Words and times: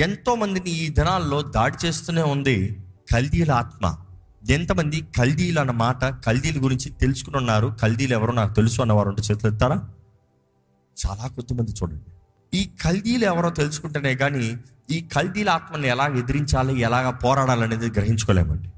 ఎంతో 0.00 0.34
మందిని 0.34 0.70
ఈ 0.70 0.88
దినాల్లో 0.88 1.42
దాడి 1.42 1.86
చేస్తూనే 1.86 2.22
ఉంది 2.22 2.80
కల్దీల 3.12 3.52
ఆత్మ. 3.52 3.96
ఎంతమంది 4.50 5.00
కల్దీలు 5.00 5.60
అన్న 5.60 5.70
మాట 5.70 6.04
కల్దీల 6.04 6.64
గురించి 6.64 6.90
తెలుసుకుని 6.90 7.36
ఉన్నారు. 7.36 7.76
కల్దీలు 7.82 8.12
ఎవరో 8.12 8.32
నాకు 8.32 8.54
తెలుసు 8.54 8.80
అన్నవారు 8.80 9.08
ఉంటే 9.08 9.22
చేతులు 9.22 9.52
ఎత్తారా? 9.52 9.76
చాలా 11.06 11.28
కొద్దిమంది 11.28 11.70
చూడండి. 11.70 12.04
ఈ 12.58 12.70
కల్దీలు 12.84 13.24
ఎవరో 13.24 13.50
తెలుసుకుంటేనే 13.50 14.14
కానీ 14.14 14.56
ఈ 14.90 15.00
కల్దీల 15.00 15.50
ఆత్మని 15.50 15.88
ఎలా 15.88 16.06
ఎదిరించాలి 16.06 16.80
ఎలాగ 16.80 17.10
పోరాడాలనేది 17.10 17.86
గ్రహించుకోలేమండి. 17.86 18.68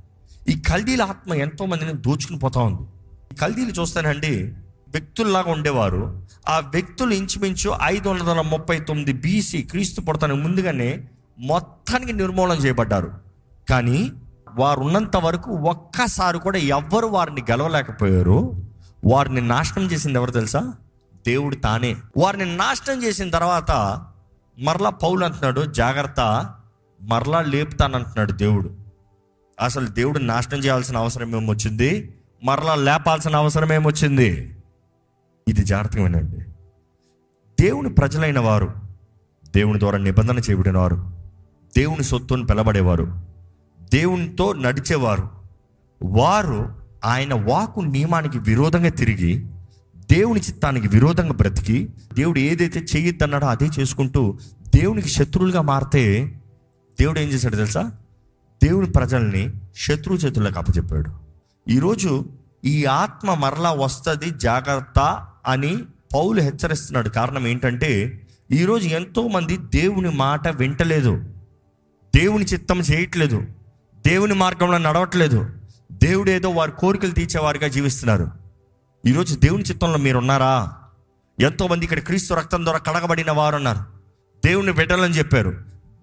ఈ 0.52 0.60
కల్దీల 0.60 1.02
ఆత్మ 1.02 1.34
ఎంతో 1.34 1.66
మందిని 1.66 1.92
దోచుకుని 1.92 2.38
పోతా 2.38 2.60
ఉంది. 2.60 2.88
ఈ 3.32 3.34
కల్దీలు 3.34 3.70
చూస్తానండి 3.70 4.54
వ్యక్తుల్లాగా 4.90 5.52
ఉండేవారు. 5.52 6.26
ఆ 6.48 6.58
వ్యక్తులు 6.58 7.14
ఇంచుమించు 7.14 7.74
ఐదు 7.82 8.08
వందల 8.08 8.40
ముప్పై 8.40 8.80
తొమ్మిది 8.80 9.12
బీసీ 9.12 9.62
క్రీస్తు 9.62 10.00
పుడతానికి 10.00 10.40
ముందుగానే 10.40 11.08
మొత్తానికి 11.38 12.12
నిర్మూలన 12.12 12.56
చేయబడ్డారు. 12.56 13.12
కానీ 13.70 14.12
వారు 14.54 14.80
ఉన్నంత 14.80 15.16
వరకు 15.16 15.50
ఒక్కసారి 15.50 16.38
కూడా 16.38 16.58
ఎవ్వరు 16.58 17.06
వారిని 17.06 17.40
గెలవలేకపోయారు. 17.40 18.66
వారిని 19.04 19.40
నాశనం 19.40 19.84
చేసింది 19.84 20.18
ఎవరు 20.18 20.30
తెలుసా? 20.30 20.72
దేవుడు 21.26 21.56
తానే. 21.56 21.96
వారిని 22.16 22.56
నాశనం 22.56 23.02
చేసిన 23.02 23.30
తర్వాత 23.30 24.02
మరలా 24.58 24.90
పౌలు 24.90 25.24
అంటున్నాడు 25.24 25.60
జాగ్రత్త 25.60 26.50
మరలా 27.02 27.42
లేపుతానంటున్నాడు 27.42 28.32
దేవుడు. 28.32 28.74
అసలు 29.60 29.86
దేవుడు 29.86 30.18
నాశనం 30.18 30.58
చేయాల్సిన 30.58 30.96
అవసరం 30.96 31.36
ఏమొచ్చింది? 31.36 32.14
మరలా 32.44 32.74
లేపాల్సిన 32.74 33.36
అవసరం 33.36 33.72
ఏమొచ్చింది? 33.72 34.57
ఇది 35.58 35.66
జాగ్రత్తగా 35.66 36.02
వినండి 36.02 36.36
దేవుని 37.60 37.94
ప్రజలైన 37.94 38.38
వారు 38.38 38.72
దేవుని 39.56 39.78
ద్వారా 39.78 39.98
నిబంధన 39.98 40.38
చేయబడిన 40.38 40.78
వారు 40.78 41.10
దేవుని 41.76 42.04
సొత్తుని 42.04 42.46
పిలబడేవారు 42.46 43.22
దేవునితో 43.94 44.52
నడిచేవారు 44.52 45.28
వారు 46.02 46.74
ఆయన 47.04 47.34
వాకు 47.34 47.80
నియమానికి 47.80 48.38
విరోధంగా 48.38 48.88
తిరిగి 48.88 49.46
దేవుని 50.12 50.40
చిత్తానికి 50.40 50.88
విరోధంగా 50.88 51.32
బ్రతికి 51.32 51.88
దేవుడు 52.14 52.38
ఏదైతే 52.38 52.80
చేయొద్దన్నాడో 52.80 53.46
అదే 53.46 53.66
చేసుకుంటూ 53.66 54.38
దేవునికి 54.74 55.08
శత్రువులుగా 55.08 55.62
మారితే 55.62 56.34
దేవుడు 57.00 57.20
ఏం 57.20 57.28
చేశాడు 57.28 57.56
తెలుసా? 57.56 57.92
దేవుని 58.64 58.90
ప్రజల్ని 58.90 59.52
శత్రు 59.76 60.14
చేతుల్లోకి 60.14 60.58
అప్పచెప్పాడు. 60.58 61.12
ఈరోజు 61.68 62.26
ఈ 62.64 62.84
ఆత్మ 62.84 63.34
మరలా 63.34 63.72
వస్తుంది 63.72 64.30
జాగ్రత్త 64.30 65.27
అని 65.46 65.84
పౌలు 66.14 66.40
హెచ్చరిస్తున్నాడు. 66.40 67.08
కారణం 67.08 67.46
ఏంటంటే 67.46 68.20
ఈరోజు 68.52 68.88
ఎంతోమంది 68.88 69.56
దేవుని 69.56 70.10
మాట 70.10 70.48
వింటలేదు. 70.48 71.24
దేవుని 72.16 72.44
చిత్తం 72.44 72.80
చేయట్లేదు. 72.80 73.42
దేవుని 74.06 74.34
మార్గంలో 74.34 74.78
నడవట్లేదు. 74.78 75.50
దేవుడు 75.92 76.30
ఏదో 76.30 76.50
వారి 76.50 76.72
కోరికలు 76.78 77.10
తీర్చేవారిగా 77.10 77.68
జీవిస్తున్నారు. 77.68 78.30
ఈరోజు 79.06 79.36
దేవుని 79.36 79.62
చిత్తంలో 79.62 79.98
మీరున్నారా? 79.98 80.72
ఎంతోమంది 81.40 81.84
ఇక్కడ 81.84 81.98
క్రీస్తు 81.98 82.34
రక్తం 82.34 82.64
ద్వారా 82.64 82.78
కడగబడిన 82.78 83.30
వారు 83.30 83.56
ఉన్నారు 83.56 83.80
దేవుని 84.44 84.72
బిడ్డలని 84.72 85.18
చెప్పారు. 85.18 85.50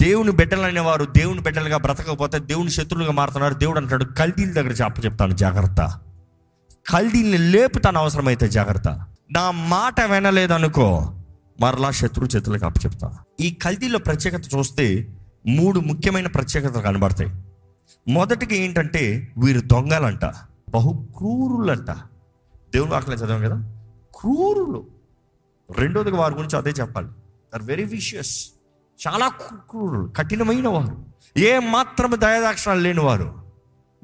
దేవుని 0.01 0.31
బిడ్డలైన 0.31 0.79
వారు 0.79 1.05
దేవుని 1.05 1.39
బిడ్డలుగా 1.39 1.77
బ్రతకపోతే 1.77 2.39
దేవుని 2.39 2.71
శత్రులుగా 2.71 3.11
మారుతున్నారు. 3.11 3.53
దేవుడు 3.53 3.79
అంటాడు 3.79 4.05
కల్దీల 4.05 4.51
దగ్గర 4.51 4.71
చెప్ప 4.71 5.05
చెప్తాను 5.05 5.31
జాగ్రత్త. 5.31 5.93
కల్దీల్ని 6.89 7.37
లేపుతాను 7.37 7.99
అవసరమైతే 7.99 8.47
జాగ్రత్త. 8.47 9.05
నా 9.31 9.51
మాట 9.51 10.01
వినలేదనుకో 10.01 11.15
మరలా 11.61 11.91
శత్రు 11.91 12.25
చేతులకు 12.25 12.65
అప్పచెప్తా. 12.65 13.17
ఈ 13.39 13.51
కల్దీలో 13.51 13.99
ప్రత్యేకత 13.99 14.41
చూస్తే 14.55 15.07
మూడు 15.47 15.79
ముఖ్యమైన 15.79 16.27
ప్రత్యేకతలు 16.27 16.81
కనబడతాయి. 16.81 17.29
మొదటిగా 18.07 18.61
ఏంటంటే 18.61 19.33
వీరు 19.37 19.61
దొంగలంట 19.61 20.25
బహు 20.69 21.07
క్రూరులంట. 21.17 21.91
దేవుని 22.73 22.91
వాక్యం 22.91 23.15
చదివాం 23.15 23.41
కదా? 23.41 23.73
క్రూరులు. 24.15 24.87
రెండోది 25.77 26.11
వారి 26.11 26.33
గురించి 26.33 26.57
అదే 26.57 26.69
చెప్పాలి. 26.69 27.07
ఆర్ 27.55 27.63
వెరీ 27.63 27.83
విషియస్ 27.83 28.49
చాలా 29.07 29.27
క్రూరులు 29.27 30.07
కఠినమైన 30.07 30.67
వారు 30.67 31.05
ఏ 31.39 31.59
మాత్రం 31.59 32.11
దయాదాక్షణాలు 32.13 32.79
లేని 32.79 32.99
వారు 32.99 33.44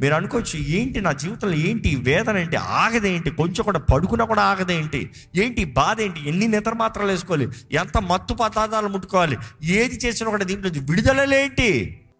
మీరు 0.02 0.14
అనుకోవచ్చు 0.14 0.60
ఏంటి 0.60 1.02
నా 1.02 1.12
జీవితంలో 1.12 1.58
ఏంటి 1.58 1.96
వేదన 1.96 2.38
ఏంటి? 2.38 2.56
ఆగదేంటి 2.56 3.30
కొంచెం 3.32 3.64
కూడా 3.64 3.80
పడుకున్నా 3.80 4.26
కూడా 4.26 4.44
ఆగదేంటి 4.44 5.12
ఏంటి? 5.36 5.66
బాధ 5.66 6.02
ఏంటి? 6.02 6.30
ఎన్ని 6.30 6.48
నిద్ర 6.48 6.74
మాత్రాలు 6.74 7.12
వేసుకోవాలి? 7.12 7.48
ఎంత 7.72 7.98
మత్తు 7.98 8.34
పదార్థాలు 8.34 8.88
ముట్టుకోవాలి? 8.88 9.38
ఏది 9.64 9.96
చేసినా 10.06 10.30
కూడా 10.30 10.44
దీంట్లో 10.44 10.72
విడుదలలేంటి 10.90 11.68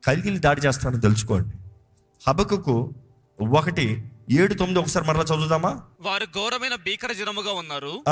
కలిగిలి 0.08 0.40
దాడి 0.40 0.62
చేస్తానని 0.62 1.02
తెలుసుకోండి. 1.02 1.56
హబకుకు 2.28 2.94
ఒకటి 3.42 4.04
ఏడు 4.32 4.54
తొమ్మిది 4.54 4.80
ఒకసారి 4.80 5.06
మరలా 5.06 5.24
చదువుదామా? 5.24 5.82
వారు 6.02 6.26
ఘోరమైన 6.26 6.76
భీకర 6.76 7.12
జనముగా 7.12 7.52
ఉన్నారు. 7.52 8.04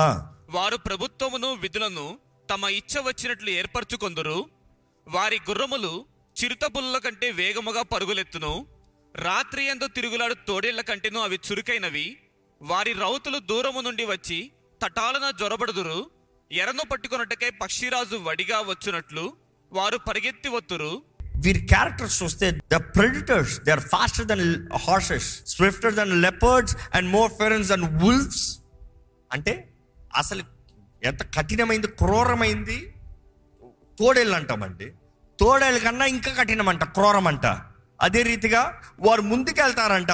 వారు 0.49 0.77
ప్రభుత్వమును 0.77 1.57
విధులను 1.61 2.17
తమ 2.51 2.65
ఇచ్చ 2.65 2.99
వచ్చినట్లు 2.99 3.49
ఏర్పరచుకొందురు. 3.49 4.45
వారి 5.07 5.39
గుర్రములు 5.49 6.05
చిరుతపుల్ల 6.43 6.97
కంటే 6.97 7.31
వేగముగా 7.31 7.81
పరుగులెత్తును. 7.81 8.65
రాత్రి 9.15 9.65
ఎందు 9.65 9.87
తిరుగులాడు 9.87 10.33
తోడేళ్ళ 10.33 10.81
కంటేనూ 10.81 11.19
అవి 11.19 11.39
చురుకైనవి. 11.51 12.17
వారి 12.61 12.93
రౌతులు 12.93 13.39
దూరము 13.39 13.81
నుండి 13.81 14.05
వచ్చి 14.05 14.51
తటాలన 14.83 15.31
జొరబడుదురు 15.39 16.11
ఎరను 16.51 16.83
పట్టుకున్నట్టుకై 16.91 17.49
పక్షిరాజు 17.49 18.15
వడిగా 18.15 18.59
వచ్చినట్లు 18.61 19.33
వారు 19.71 19.97
పరిగెత్తి 19.97 20.49
వత్తురు 20.49 21.03
వీరి 21.45 21.65
క్యారెక్టర్స్ 21.67 22.23
చూస్తే 22.23 22.51
the 22.51 22.75
predators 22.75 23.61
they 23.61 23.71
are 23.71 23.79
faster 23.79 24.25
than 24.25 24.67
horses 24.73 25.45
swifter 25.45 25.95
than 25.95 26.21
leopards 26.21 26.75
and 26.93 27.09
more 27.09 27.31
fierce 27.31 27.69
than 27.69 28.03
wolfs 28.03 28.59
అంటే 29.31 29.73
అసలు 30.15 30.43
ఎంత 31.03 31.35
కఠినమైంది 31.37 31.87
క్రూరమైంది? 31.87 32.95
తోడేళ్ళు 33.99 34.35
అంటామండి 34.35 34.91
తోడేళ్ళ 35.39 35.77
కన్నా 35.77 36.05
ఇంకా 36.05 36.33
కఠినమంట 36.33 36.83
క్రూరమంట. 36.83 37.45
అదే 38.01 38.21
రీతిగా 38.21 38.73
వారు 38.99 39.21
ముందుకెళ్తారంట 39.21 40.07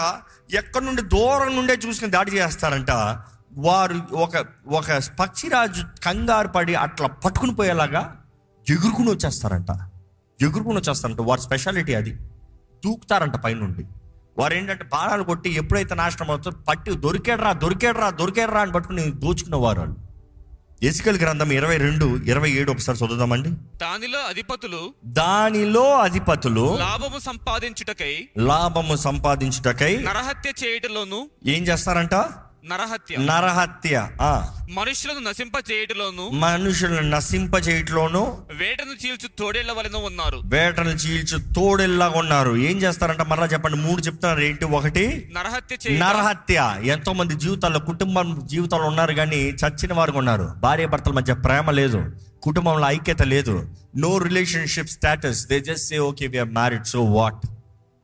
ఎక్కడి 0.53 0.85
నుండి 0.85 1.01
దూరం 1.01 1.55
నుండే 1.55 1.73
చూసుకుని 1.73 2.11
దాడి 2.11 2.31
చేస్తారంట. 2.31 2.91
వారు 3.57 4.15
ఒక 4.15 4.45
ఒక 4.67 5.01
పక్షిరాజు 5.19 5.83
కంగారు 6.05 6.47
పడి 6.47 6.75
అట్లా 6.75 7.07
పట్టుకుని 7.07 7.55
పోయేలాగా 7.55 8.23
ఎగురుకుని 8.69 9.09
వచ్చేస్తారంట. 9.09 9.67
ఎగురుకుని 10.41 10.77
వచ్చేస్తారంట. 10.77 11.21
వారి 11.21 11.41
స్పెషాలిటీ 11.41 11.93
అది. 11.93 12.11
దూకుతారంట 12.85 13.35
పైనుండి. 13.35 13.85
వారు 14.37 14.53
ఏంటంటే 14.53 14.83
బాణాలు 14.83 15.23
కొట్టి 15.23 15.49
ఎప్పుడైతే 15.49 15.95
నాశనం 15.95 16.29
అవుతుందో 16.29 16.57
పట్టి 16.57 16.97
దొరికేడరా 16.97 17.53
దొరికేడరా 17.53 18.09
దొరికేడరా 18.09 18.61
అని 18.61 18.71
పట్టుకుని 18.71 19.11
దోచుకునేవారు 19.11 19.79
వాళ్ళు. 19.79 20.04
ఎసికల్ 20.83 21.19
గ్రంథం 21.19 21.51
ఇరవై 21.51 21.77
రెండు 21.77 22.17
ఇరవై 22.17 22.51
ఏడు 22.51 22.71
ఒకసారి 22.71 22.97
చదువుదామండి. 22.97 23.49
దానిలో 23.77 24.19
అధిపతులు 24.19 24.93
దానిలో 25.05 25.97
అధిపతులు 25.97 26.77
లాభము 26.77 27.19
సంపాదించుటకై 27.19 28.29
లాభము 28.37 28.95
సంపాదించుటకై 28.95 29.97
నరహత్య 29.97 30.51
చేయుటలోను 30.65 31.29
ఏం 31.45 31.63
చేస్తారంట? 31.63 32.15
నరహత్య. 32.69 33.15
నరహత్య 33.17 34.09
ఆ. 34.21 34.49
మనుషులను 34.69 35.19
నశింప 35.19 35.51
చేయుటలోను 35.71 36.29
మనుషులను 36.29 37.09
నశింప 37.09 37.67
చేయట్లోను 37.67 38.37
వేటను 38.53 39.07
చీల్చు 39.07 39.27
తోడేళ్ళ 39.39 39.71
వలన 39.71 39.95
ఉన్నారు. 39.95 40.41
వేటను 40.45 40.89
చీల్చు 40.89 41.53
తోడెల్లాగా 41.53 42.19
ఉన్నారు. 42.19 42.55
ఏం 42.55 42.77
చేస్తారంట 42.77 43.21
మరలా 43.21 43.45
చెప్పండి. 43.45 43.77
మూడు 43.77 44.01
చెప్తున్నారు. 44.01 44.39
ఏంటి? 44.41 44.65
ఒకటి 44.65 45.31
నరహత్య 45.33 45.97
నరహత్య. 45.97 46.75
ఎంతో 46.83 47.13
మంది 47.13 47.35
జీవితాల్లో 47.35 47.79
కుటుంబం 47.79 48.41
జీవితాల్లో 48.45 48.87
ఉన్నారు 48.87 49.13
కానీ 49.13 49.37
చచ్చిన 49.37 49.93
వారు 49.93 50.11
ఉన్నారు. 50.11 50.53
భార్య 50.57 50.85
భర్తల 50.85 51.11
మధ్య 51.11 51.33
ప్రేమ 51.33 51.71
లేదు. 51.71 52.15
కుటుంబంలో 52.41 52.87
ఐక్యత 52.87 53.21
లేదు. 53.21 53.69
No 53.97 54.17
relationship 54.17 54.89
status 54.89 55.47
they 55.47 55.59
just 55.59 55.87
say 55.87 55.99
okay 55.99 56.27
we 56.27 56.43
married 56.43 56.85
so 56.85 57.03
what 57.03 57.47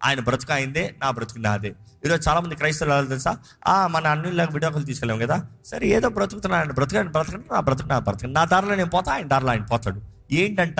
ఆయన 0.04 0.20
బ్రతుకు 0.20 0.54
అయిందే 0.54 0.96
నా 1.02 1.12
బ్రతుకు 1.12 1.40
నాదే. 1.40 1.72
ఈరోజు 2.06 2.30
చాలా 2.30 2.40
మంది 2.40 2.56
క్రైస్తవులు 2.56 3.08
తెలుసా? 3.08 3.38
ఆ 3.68 3.88
మన 3.88 4.08
అన్నిలాగా 4.08 4.50
విడాకులు 4.54 4.86
తీసుకెళ్ళాం 4.86 5.20
కదా. 5.20 5.46
సరే 5.66 5.88
ఏదో 5.88 6.10
బ్రతుకుతున్నా 6.10 6.58
ఆయన 6.58 6.72
బ్రతకండి 6.72 7.12
బ్రతకండి 7.12 7.54
నా 7.54 7.60
బ్రతుకు 7.60 7.88
నా 7.88 8.00
బ్రతకండి 8.00 8.34
నా 8.34 8.46
దారిలో 8.46 8.76
నేను 8.76 8.90
పోతా 8.90 9.14
ఆయన 9.14 9.28
దారిలో 9.28 9.52
ఆయన 9.52 9.62
పోతాడు. 9.62 10.02
ఏంటంట? 10.32 10.80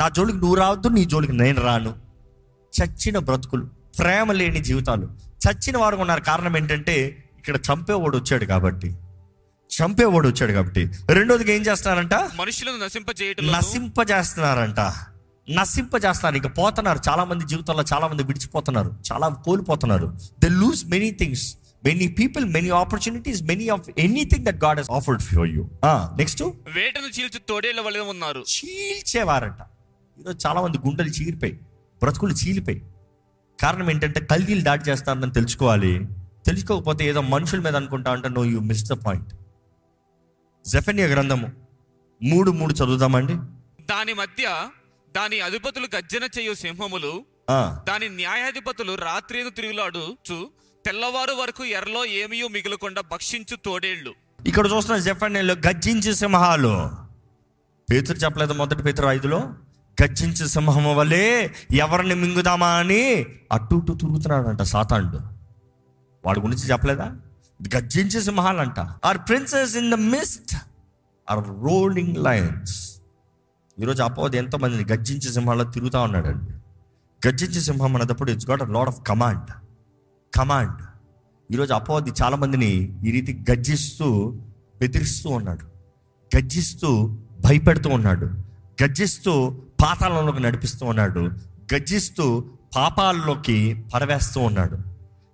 నా 0.00 0.08
జోలికి 0.08 0.38
నువ్వు 0.38 0.54
రావద్దు 0.54 0.88
నీ 0.88 1.04
జోలికి 1.04 1.32
నేను 1.32 1.60
రాను. 1.60 1.94
చచ్చిన 2.82 3.18
బ్రతుకులు 3.18 3.68
ప్రేమ 3.98 4.32
లేని 4.32 4.60
జీవితాలు. 4.60 5.08
చచ్చిన 5.48 5.78
వారు 5.78 5.96
ఉన్నారు. 5.96 6.20
కారణం 6.20 6.56
ఏంటంటే 6.56 7.24
ఇక్కడ 7.38 7.56
చంపేవాడు 7.56 8.16
వచ్చాడు 8.16 8.44
కాబట్టి. 8.44 8.96
చంపేవాడు 9.82 10.28
వచ్చాడు 10.28 10.52
కాబట్టి. 10.52 10.92
రెండోదిగా 11.10 11.52
ఏం 11.52 11.62
చేస్తున్నారంట? 11.62 12.14
మనుషులను 12.14 12.84
నశింప 12.84 13.06
చేయుటలో 13.22 13.52
నశింప 15.50 15.56
చేస్తున్నారంట 15.56 15.60
నశింప 15.60 15.94
చేస్తున్నారు 16.04 16.36
ఇక 16.36 16.58
పోతున్నారు. 16.58 17.00
చాలా 17.08 17.24
మంది 17.24 17.44
జీవితంలో 17.46 17.84
చాలా 17.92 18.08
మంది 18.08 18.22
విడిచిపోతున్నారు. 18.22 18.90
చాలా 19.12 19.28
కోల్పోతున్నారు. 19.28 20.06
They 20.42 20.48
lose 20.48 20.86
many 20.86 21.10
things 21.10 21.44
many 21.84 22.06
people 22.18 22.44
many 22.44 22.68
opportunities 22.82 23.42
many 23.42 23.68
of 23.68 23.88
anything 23.98 24.46
that 24.46 24.64
God 24.64 24.78
he's 24.78 24.90
offered 24.90 25.22
for 25.22 25.48
you 25.48 25.62
next 26.18 26.42
వేటను 26.74 27.08
చీల్చు 27.16 27.40
తోడేళ్ళ 27.48 27.80
వలన 27.80 28.00
ఉన్నారు. 28.00 28.44
చీల్చేవారంట. 28.54 29.60
ఈరోజు 30.20 30.38
చాలామంది 30.46 30.78
గుండెలు 30.78 31.08
చీలిపోయి 31.08 31.52
బ్రతుకులు 32.02 32.34
చీలిపోయి 32.34 32.82
కారణం 33.62 33.90
ఏంటంటే 33.90 34.20
కల్దీలు 34.20 34.60
దాడి 34.60 34.90
చేస్తారని 34.90 35.32
తెలుసుకోవాలి. 35.32 35.92
తెలుసుకోకపోతే 36.46 37.08
ఏదో 37.08 37.20
మనుషుల 37.34 37.60
మీద 37.60 37.76
అనుకుంటా 37.76 38.12
అంటే 38.12 38.28
no 38.28 38.44
you 38.44 38.60
miss 38.60 38.84
the 38.84 38.92
point 38.92 39.30
Zephaniah 40.66 41.06
గ్రంథము 41.06 41.48
మూడు 42.22 42.50
మూడు 42.50 42.72
చదువుదామండి. 42.72 43.34
దాని 43.90 44.12
మధ్య 44.14 44.44
దాని 45.14 45.40
అధిపతులు 45.40 45.88
గర్జన 45.94 46.28
చేయు 46.38 46.54
సింహములు 46.54 47.24
దాని 47.88 48.08
న్యాయాధిపతులు 48.08 48.94
రాత్రి 48.94 49.50
తిరుగులాడుచు 49.50 50.38
తెల్లవారు 50.84 51.32
వరకు 51.32 51.64
ఎర్రలో 51.64 52.04
ఏమీయూ 52.04 52.48
మిగులకుండా 52.48 53.00
భక్షించు 53.12 53.56
తోడేళ్ళు 53.56 54.12
ఇక్కడ 54.46 54.66
చూస్తున్న 54.66 54.98
జెఫెనియాలో 55.00 55.54
గర్జించే 55.66 56.14
సింహాలు. 56.14 56.72
పేతురు 57.90 58.18
చెప్పలేదు 58.18 58.52
మొదటి 58.52 58.82
పేతురు 58.82 59.06
ఐదులో 59.08 59.38
గర్జించే 60.02 60.46
సింహం 60.46 60.96
వల్లే 60.96 61.24
ఎవరిని 61.72 62.14
మింగుదామా 62.14 62.68
అని 62.74 63.02
అటు 63.52 63.74
ఇటు 63.74 63.92
తిరుగుతున్నాడంట 63.92 64.62
సాతాండు 64.62 65.20
వాడి 66.24 66.40
గురించి 66.40 66.70
చెప్పలేదా? 66.70 67.06
గర్జించే 67.74 68.20
సింహాలంట. 68.20 68.78
Her 69.04 69.18
princes 69.28 69.76
in 69.76 69.90
the 69.90 69.94
midst 69.94 70.54
are 71.28 71.44
roaring 71.64 72.16
lions 72.16 72.76
ఈరోజు 73.80 74.02
అపోది 74.02 74.36
ఎంతో 74.36 74.58
మందిని 74.58 74.84
గర్జించే 74.84 75.32
సింహాల్లో 75.32 75.64
తిరుగుతూ 75.64 76.00
ఉన్నాడండి. 76.00 76.50
గర్జించే 77.28 77.60
సింహం 77.60 77.96
అన్నప్పుడు 77.96 78.30
it's 78.30 78.50
got 78.50 78.62
a 78.62 78.66
lord 78.66 78.88
of 78.88 79.06
command 79.06 79.50
command 80.36 80.86
ఈరోజు 81.50 81.72
అపోది 81.72 82.12
చాలామందిని 82.22 83.00
ఈ 83.08 83.10
రీతి 83.10 83.44
గర్జిస్తూ 83.50 84.38
బెదిరిస్తూ 84.80 85.30
ఉన్నాడు. 85.30 85.64
గర్జిస్తూ 86.36 87.18
భయపెడుతూ 87.40 87.90
ఉన్నాడు. 87.90 88.26
గర్జిస్తూ 88.82 89.50
పాతాళంలోకి 89.82 90.40
నడిపిస్తూ 90.40 90.86
ఉన్నాడు. 90.86 91.20
గర్జిస్తూ 91.74 92.44
పాపాల్లోకి 92.76 93.84
పరవేస్తూ 93.94 94.40
ఉన్నాడు. 94.40 94.78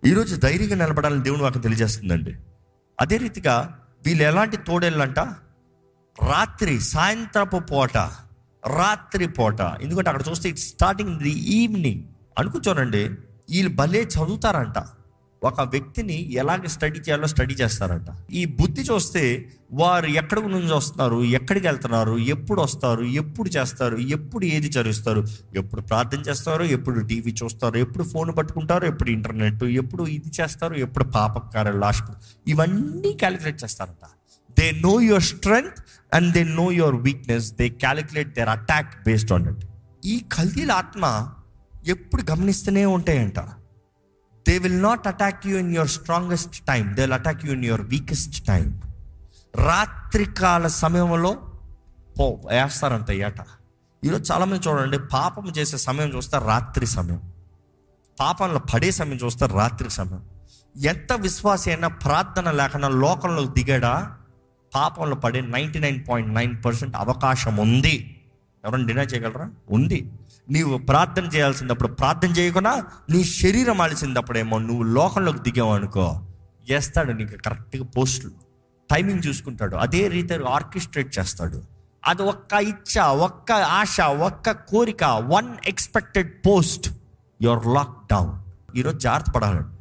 ఈరోజు 0.06 0.36
ధైర్యంగా 0.36 0.74
నిలబడాలని 0.74 1.22
దేవుడు 1.22 1.42
నాకు 1.42 1.58
తెలియజేస్తుందండి. 1.58 2.34
అదే 3.00 3.16
రీతిగా 3.16 3.78
వీళ్ళు 4.06 4.24
ఎలాంటి 4.24 4.56
తోడేళ్ళంట? 4.56 5.18
రాత్రి 6.28 6.80
సాయంత్రపు 6.80 7.56
పూట 7.58 7.96
రాత్రి 8.64 9.26
పూట. 9.26 9.60
ఎందుకంటే 9.80 10.10
అక్కడ 10.10 10.28
చూస్తే 10.28 10.48
ఇట్స్ 10.48 10.68
స్టార్టింగ్ 10.68 11.18
ది 11.18 11.30
ఈవినింగ్ 11.30 12.02
అనుకుంటానండి 12.38 13.04
వీళ్ళు 13.50 13.74
భలే 13.74 14.02
చదువుతారంట. 14.04 14.78
ఒక 15.44 15.60
వ్యక్తిని 15.60 16.32
ఎలాగ 16.32 16.66
స్టడీ 16.66 16.98
చేయాలో 16.98 17.26
స్టడీ 17.26 17.54
చేస్తారంట. 17.54 18.04
ఈ 18.32 18.44
బుద్ధి 18.44 18.82
చూస్తే 18.82 19.52
వారు 19.72 20.06
ఎక్కడి 20.06 20.40
నుంచి 20.40 20.72
వస్తున్నారు 20.72 21.24
ఎక్కడికి 21.24 21.66
వెళ్తున్నారు 21.66 22.18
ఎప్పుడు 22.18 22.60
వస్తారు 22.60 23.02
ఎప్పుడు 23.02 23.48
చేస్తారు 23.48 23.96
ఎప్పుడు 23.96 24.44
ఏది 24.44 24.68
చదివిస్తారు 24.68 25.24
ఎప్పుడు 25.54 25.80
ప్రార్థన 25.80 26.18
చేస్తారు 26.18 26.64
ఎప్పుడు 26.64 27.00
టీవీ 27.00 27.34
చూస్తారు 27.42 27.78
ఎప్పుడు 27.78 28.04
ఫోన్ 28.04 28.36
పట్టుకుంటారు 28.36 28.86
ఎప్పుడు 28.86 29.10
ఇంటర్నెట్ 29.10 29.64
ఎప్పుడు 29.64 30.02
ఇది 30.02 30.32
చేస్తారు 30.40 30.74
ఎప్పుడు 30.74 31.04
పాపకారాలు 31.04 31.78
లాస్ట్ 31.78 32.10
ఇవన్నీ 32.48 33.12
క్యాలిక్యులేట్ 33.12 33.64
చేస్తారంట. 33.64 34.19
They 34.58 34.70
know 34.70 35.00
your 35.00 35.22
strength 35.22 35.80
and 36.14 36.32
they 36.32 36.44
know 36.44 36.72
your 36.72 36.94
weakness 36.94 37.52
they 37.52 37.68
calculate 37.68 38.34
their 38.34 38.48
attack 38.48 39.04
based 39.04 39.32
on 39.32 39.46
it 39.46 39.64
ఈ 40.04 40.24
కల్దీల 40.32 40.72
ఆత్మ 40.72 41.32
ఎప్పుడు 41.86 42.22
గమనిస్తూనే 42.30 42.84
ఉంటాయంట. 42.86 43.40
They 44.48 44.58
will 44.58 44.82
not 44.82 45.08
attack 45.08 45.46
you 45.46 45.58
in 45.58 45.74
your 45.74 45.88
strongest 45.88 46.60
time 46.60 46.94
they 46.94 47.02
will 47.02 47.12
attack 47.12 47.46
you 47.46 47.52
in 47.52 47.64
your 47.64 47.80
weakest 47.80 48.46
time 48.46 48.82
రాత్రికాల 49.56 50.66
సమయంలో 50.66 51.32
పో 52.18 52.26
వేస్తారంట 52.28 53.10
ఏట 53.10 53.46
ఈరోజు 54.04 54.32
చాలామంది 54.32 54.68
చూడండి 54.68 54.98
పాపం 54.98 55.48
చేసే 55.58 55.76
సమయం 55.76 56.08
చూస్తే 56.08 56.38
రాత్రి 56.38 56.86
సమయం. 56.86 57.32
పాపంలో 58.20 58.58
పడే 58.58 58.90
సమయం 58.90 59.16
చూస్తే 59.16 59.46
రాత్రి 59.46 59.90
సమయం. 59.90 60.22
ఎంత 60.76 61.12
విశ్వాసి 61.12 61.70
అయినా 61.70 61.88
ప్రార్థన 61.88 62.50
లేకుండా 62.50 62.88
లోకంలో 62.88 63.44
దిగాడా? 63.44 64.16
పాపంలో 64.74 65.16
పడే 65.16 65.40
ninety 65.40 65.78
nine 65.78 66.04
point 66.10 66.34
nine 66.34 66.64
percent 66.64 66.96
అవకాశం 66.96 67.56
ఉంది. 67.56 68.20
ఎవరైనా 68.64 68.86
డినై 68.86 69.02
చేయగలరా? 69.02 69.50
ఉంది. 69.70 70.12
నీవు 70.50 70.78
ప్రార్థన 70.78 71.24
చేయాల్సినప్పుడు 71.24 71.88
ప్రార్థన 71.88 72.28
చేయకుండా 72.28 72.84
నీ 73.10 73.24
శరీరం 73.24 73.80
ఆల్సిందప్పుడేమో 73.80 74.58
నువ్వు 74.58 74.82
లోకంలోకి 74.82 75.50
దిగావు 75.50 75.74
అనుకో. 75.74 76.22
చేస్తాడు 76.70 77.12
నీకు 77.12 77.42
కరెక్ట్గా 77.42 77.84
పోస్టులు. 77.84 78.32
టైమింగ్ 78.90 79.20
చూసుకుంటాడు. 79.26 79.76
అదే 79.76 80.08
రీతి 80.08 80.34
ఆర్కెస్ట్రేట్ 80.34 81.18
చేస్తాడు. 81.18 81.62
అది 82.06 82.22
ఒక్క 82.22 82.52
ఇచ్చ 82.54 83.00
ఒక్క 83.00 83.52
ఆశ 83.52 84.00
ఒక్క 84.00 84.50
కోరిక 84.50 85.04
one 85.04 85.56
expected 85.66 86.32
post 86.46 86.90
your 87.42 87.66
lockdown 88.10 88.32
ఈరోజు 88.76 88.98
జాగ్రత్త 88.98 89.30
పడాలండి. 89.30 89.79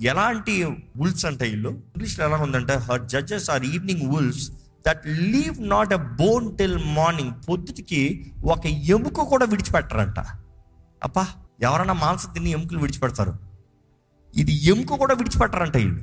ఎలాంటి 0.00 0.64
ఉల్స్ 1.00 1.26
అంటే 1.26 1.48
ఇల్లు 1.50 1.68
ఇంగ్లీష్లో 1.68 2.26
ఎలా 2.26 2.36
ఉందంటే 2.36 2.74
her 2.74 3.02
judges 3.02 3.50
are 3.50 3.64
evening 3.64 4.12
wolves 4.12 4.50
that 4.86 5.06
leave 5.06 5.68
not 5.68 5.92
a 5.92 5.96
bone 5.96 6.56
till 6.56 6.78
morning 6.84 7.32
పొద్దుటికి 7.48 8.32
ఒక 8.44 8.66
ఎముక 8.66 9.20
కూడా 9.22 9.46
విడిచిపెట్టరంట. 9.46 10.20
అప్పా 11.04 11.28
ఎవరైనా 11.60 11.92
మాంసం 11.92 12.32
తిని 12.32 12.50
ఎముకలు 12.50 12.78
విడిచిపెడతారు? 12.78 13.34
ఇది 14.34 14.52
ఎముక 14.64 14.92
కూడా 14.94 15.14
విడిచిపెట్టరంట 15.14 15.76
వీళ్ళు. 15.76 16.02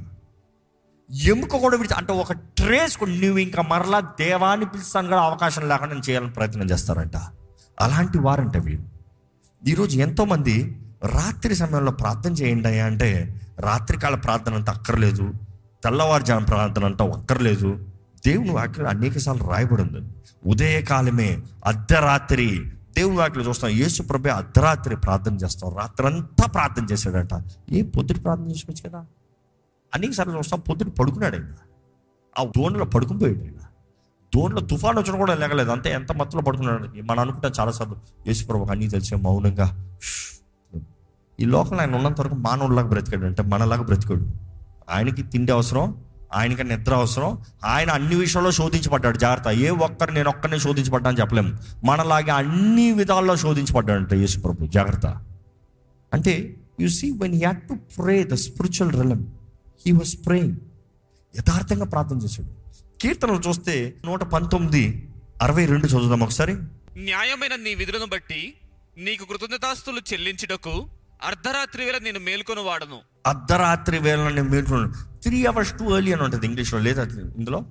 ఎముక 1.12 1.56
కూడా 1.56 1.78
విడిచి 1.78 1.96
అంటే 1.96 2.14
ఒక 2.14 2.32
ట్రేస్ 2.32 2.98
కూడా 2.98 3.12
నువ్వు 3.12 3.38
ఇంకా 3.38 3.62
మరలా 3.62 4.00
దేవాన్ని 4.00 4.66
పిలుస్తాను 4.66 5.08
కూడా 5.08 5.22
అవకాశం 5.22 5.70
లేకుండా 5.70 5.94
నేను 5.94 6.10
చేయాలని 6.10 6.32
ప్రయత్నం 6.32 6.66
చేస్తారంట. 6.66 7.18
అలాంటి 7.80 8.18
వారంట 8.18 8.58
వీళ్ళు. 8.58 8.88
ఈరోజు 9.68 9.98
ఎంతోమంది 9.98 10.80
రాత్రి 11.04 11.56
సమయంలో 11.56 11.92
ప్రార్థన 11.92 12.32
చేయండి 12.32 12.80
అంటే 12.80 13.42
రాత్రికాల 13.60 14.16
ప్రార్థన 14.16 14.54
అంత 14.54 14.70
అక్కర్లేదు 14.70 15.34
తెల్లవారుజాము 15.84 16.46
ప్రార్థన 16.46 16.86
అంతా 16.86 17.06
అక్కర్లేదు 17.06 17.88
దేవుని 18.26 18.52
వాక్యం 18.52 18.88
అనేక 18.88 19.18
సార్లు 19.18 19.44
రాయబడి 19.44 19.82
ఉంది. 19.82 20.10
ఉదయకాలమే 20.46 21.40
అర్ధరాత్రి 21.66 22.72
దేవుని 22.98 23.18
వాక్యం 23.18 23.48
చూస్తాం. 23.48 23.70
యేసు 23.70 24.04
ప్రభే 24.04 24.30
అర్ధరాత్రి 24.30 24.98
ప్రార్థన 24.98 25.36
చేస్తాం. 25.36 25.78
రాత్రంతా 25.78 26.46
ప్రార్థన 26.46 26.86
చేశాడట. 26.92 27.44
ఏ 27.72 27.82
పొద్దుటి 27.82 28.20
ప్రార్థన 28.20 28.50
చేసుకోవచ్చు 28.50 28.90
కదా? 28.90 29.06
అనేక 29.96 30.12
సార్లు 30.12 30.38
చూస్తాం. 30.38 30.60
పొద్దున 30.60 30.88
పడుకున్నాడు 30.90 31.36
ఆయన. 31.36 31.46
ఆ 32.40 32.44
దోణిలో 32.44 32.86
పడుకునిపోయాడు 32.86 33.40
ఆయన. 33.40 33.66
దోణిలో 34.36 34.62
తుఫాన్ 34.62 34.98
వచ్చిన 34.98 35.18
కూడా 35.18 35.34
లేగలేదు. 35.34 35.72
అంతే 35.72 35.92
ఎంత 35.92 36.12
మత్తులో 36.12 36.42
పడుకున్నాడు. 36.42 36.90
మనం 37.04 37.20
అనుకుంటాం 37.20 37.52
చాలాసార్లు 37.60 37.96
యేసుప్రభు 38.28 38.72
అన్నీ 38.72 38.88
తెలిసే 38.88 39.16
మౌనంగా. 39.16 39.98
ఈ 41.40 41.46
లోకంలో 41.46 41.82
ఆయన 41.82 41.96
ఉన్నంత 41.96 42.22
వరకు 42.22 42.36
మానవుడిలాగా 42.36 42.88
బ్రతికాడు 42.88 43.26
అంటే 43.26 43.44
మనలాగా 43.44 43.82
బ్రతికాడు. 43.82 44.28
ఆయనకి 44.90 45.24
తిండి 45.24 45.52
అవసరం 45.52 46.04
ఆయనకి 46.36 46.64
నిద్ర 46.64 46.94
అవసరం 46.94 47.38
ఆయన 47.66 47.90
అన్ని 47.90 48.16
విషయాల్లో 48.16 48.52
శోధించబడ్డాడు. 48.52 49.18
జాగ్రత్త. 49.18 49.48
ఏ 49.48 49.70
ఒక్కరు 49.70 50.12
నేను 50.12 50.30
ఒక్కరిని 50.30 50.60
శోధించబడ్డా 50.60 51.10
అని 51.10 51.20
చెప్పలేము. 51.20 51.54
మనలాగే 51.86 52.32
అన్ని 52.32 52.92
విధాల్లో 52.92 53.36
శోధించబడ్డాడు 53.36 54.00
అంటే 54.00 54.18
యేసు 54.18 54.40
ప్రభు. 54.40 54.66
జాగ్రత్త. 54.66 55.26
అంటే 56.14 56.56
you 56.80 56.88
see 56.88 57.12
when 57.12 57.34
he 57.34 57.40
had 57.40 57.62
to 57.62 57.74
pray 57.74 58.24
the 58.24 58.34
spiritual 58.34 59.02
realm 59.02 59.34
he 59.86 59.92
was 59.92 60.16
praying 60.26 60.58
యథార్థంగా 61.40 61.86
ప్రార్థన 61.86 62.18
చేశాడు. 62.18 62.50
కీర్తనలు 63.02 63.42
చూస్తే 63.50 63.94
నూట 64.06 64.24
పంతొమ్మిది 64.24 65.10
అరవై 65.42 65.66
రెండు 65.66 65.88
చదువుదాం 65.88 66.20
ఒకసారి. 66.20 66.54
న్యాయమైన 66.98 67.56
నీ 67.56 67.76
విధులను 67.76 68.06
బట్టి 68.06 68.54
నీకు 68.98 69.26
కృతజ్ఞతాస్తులు 69.26 70.02
చెల్లించుటకు 70.14 70.86
అర్ధరాత్రి 71.24 71.86
వేళ 71.86 71.98
నేను 71.98 72.20
మేల్కొని 72.20 72.62
వాడను. 72.62 73.00
అర్ధరాత్రి 73.28 74.00
వేళ 74.00 74.28
నేను 74.28 74.50
మేల్కొన్నాను 74.50 74.94
త్రీ 75.24 75.46
అవర్స్ 75.46 75.78
టూ 75.80 75.96
ఎర్లీ 75.96 76.14
అని 76.14 76.24
ఉంటుంది 76.24 76.46
ఇంగ్లీష్లో 76.46 76.80
లేదా 76.80 77.04
ఇందులో? 77.04 77.66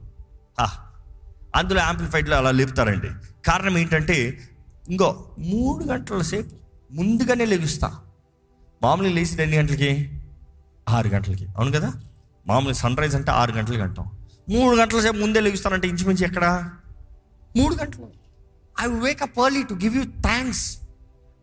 అందులో 1.56 1.80
యాంప్లిఫైడ్లో 1.80 2.36
అలా 2.36 2.50
లేపుతారండి. 2.50 3.08
కారణం 3.46 3.78
ఏంటంటే 3.78 4.48
ఇంకో 4.90 5.24
మూడు 5.38 5.84
గంటల 5.84 6.22
సేపు 6.22 6.56
ముందుగానే 6.92 7.44
లెగుస్తా. 7.44 7.96
మామూలుగా 8.82 9.14
లేచి 9.14 9.42
ఎన్ని 9.42 9.56
గంటలకి? 9.56 10.20
ఆరు 10.88 11.08
గంటలకి. 11.08 11.46
అవును 11.46 11.72
కదా? 11.72 11.92
మామూలుగా 12.46 12.74
సన్ 12.74 12.96
రైజ్ 12.96 13.16
అంటే 13.16 13.30
ఆరు 13.30 13.52
గంటలకి 13.52 13.80
అంటాం. 13.80 14.10
మూడు 14.48 14.76
గంటల 14.76 15.00
సేపు 15.00 15.16
ముందే 15.16 15.40
లెగుస్తానంటే 15.40 15.88
ఇంచుమించు 15.88 16.24
ఎక్కడ? 16.24 16.70
మూడు 17.56 17.74
గంటలు. 17.74 18.08
I 18.80 18.86
wake 18.86 19.22
up 19.22 19.38
early 19.38 19.62
to 19.62 19.74
give 19.74 19.96
you 19.96 20.04
thanks 20.04 20.78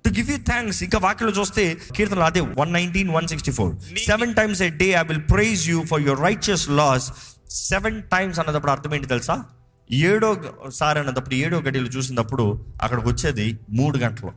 to 0.05 0.09
give 0.09 0.31
you 0.31 0.37
thanks 0.37 0.83
ఇంకా 0.83 0.99
వాక్యలో 0.99 1.31
చూస్తే 1.31 1.77
కీర్తన 1.95 2.19
అదే 2.19 2.41
one 2.41 2.73
nineteen 2.73 3.09
one 3.09 3.27
sixty 3.27 3.51
four 3.51 3.75
seven 4.05 4.35
times 4.35 4.61
a 4.61 4.69
day 4.69 4.91
I 4.91 5.03
will 5.03 5.21
praise 5.31 5.69
you 5.69 5.83
for 5.83 6.01
your 6.01 6.21
righteous 6.21 6.69
laws 6.69 7.11
seven 7.49 8.01
times 8.01 8.39
అన్నప్పుడు 8.39 8.71
అర్థం 8.71 8.95
ఏంటి 8.95 9.07
తెలుసా? 9.07 9.43
ఏడో 9.91 10.41
సారి 10.73 10.99
అన్నప్పుడు 10.99 11.35
ఏడో 11.35 11.61
గడియలు 11.61 11.87
చూసినప్పుడు 11.87 12.65
అక్కడికి 12.81 13.07
వచ్చేది 13.07 13.59
మూడు 13.69 13.97
గంటలు. 13.97 14.31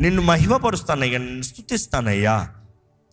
నిన్ను 0.00 0.22
మహిమపరుస్తానయ్యా 0.22 1.18
నిన్ను 1.18 1.42
స్థుతిస్తానయ్యా 1.42 2.48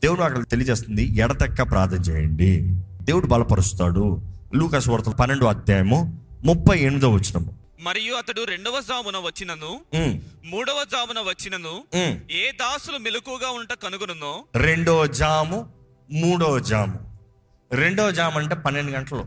దేవుడు 0.03 0.21
అక్కడ 0.21 0.43
తెలియజేస్తుంది 0.43 1.17
ఎడతెక్క 1.17 1.61
ప్రార్థన 1.61 1.97
చేయండి. 1.97 2.81
దేవుడు 3.01 3.27
బలపరుస్తాడు. 3.27 4.21
లూకాస్ 4.55 4.89
వార్తలు 4.89 5.13
పన్నెండు 5.13 5.45
అధ్యాయము 5.45 6.21
ముప్పై 6.43 6.79
ఎనిమిదో 6.79 7.09
వచ్చినము 7.09 7.64
మరియు 7.85 8.13
అతడు 8.15 8.41
రెండవ 8.43 8.75
జామున 8.89 9.17
వచ్చినను 9.17 9.71
మూడవ 10.45 10.79
జామున 10.91 11.19
వచ్చినను. 11.29 11.73
ఏ 12.31 12.43
దాసులు 12.61 12.97
మెలకుగా 12.97 13.49
ఉంట 13.49 13.73
కనుగొనునో 13.83 14.33
రెండో 14.55 14.95
జాము 15.19 15.59
మూడో 16.11 16.59
జాము. 16.69 16.99
రెండో 17.71 18.05
జాము 18.11 18.37
అంటే 18.39 18.55
పన్నెండు 18.55 18.91
గంటలు. 18.91 19.23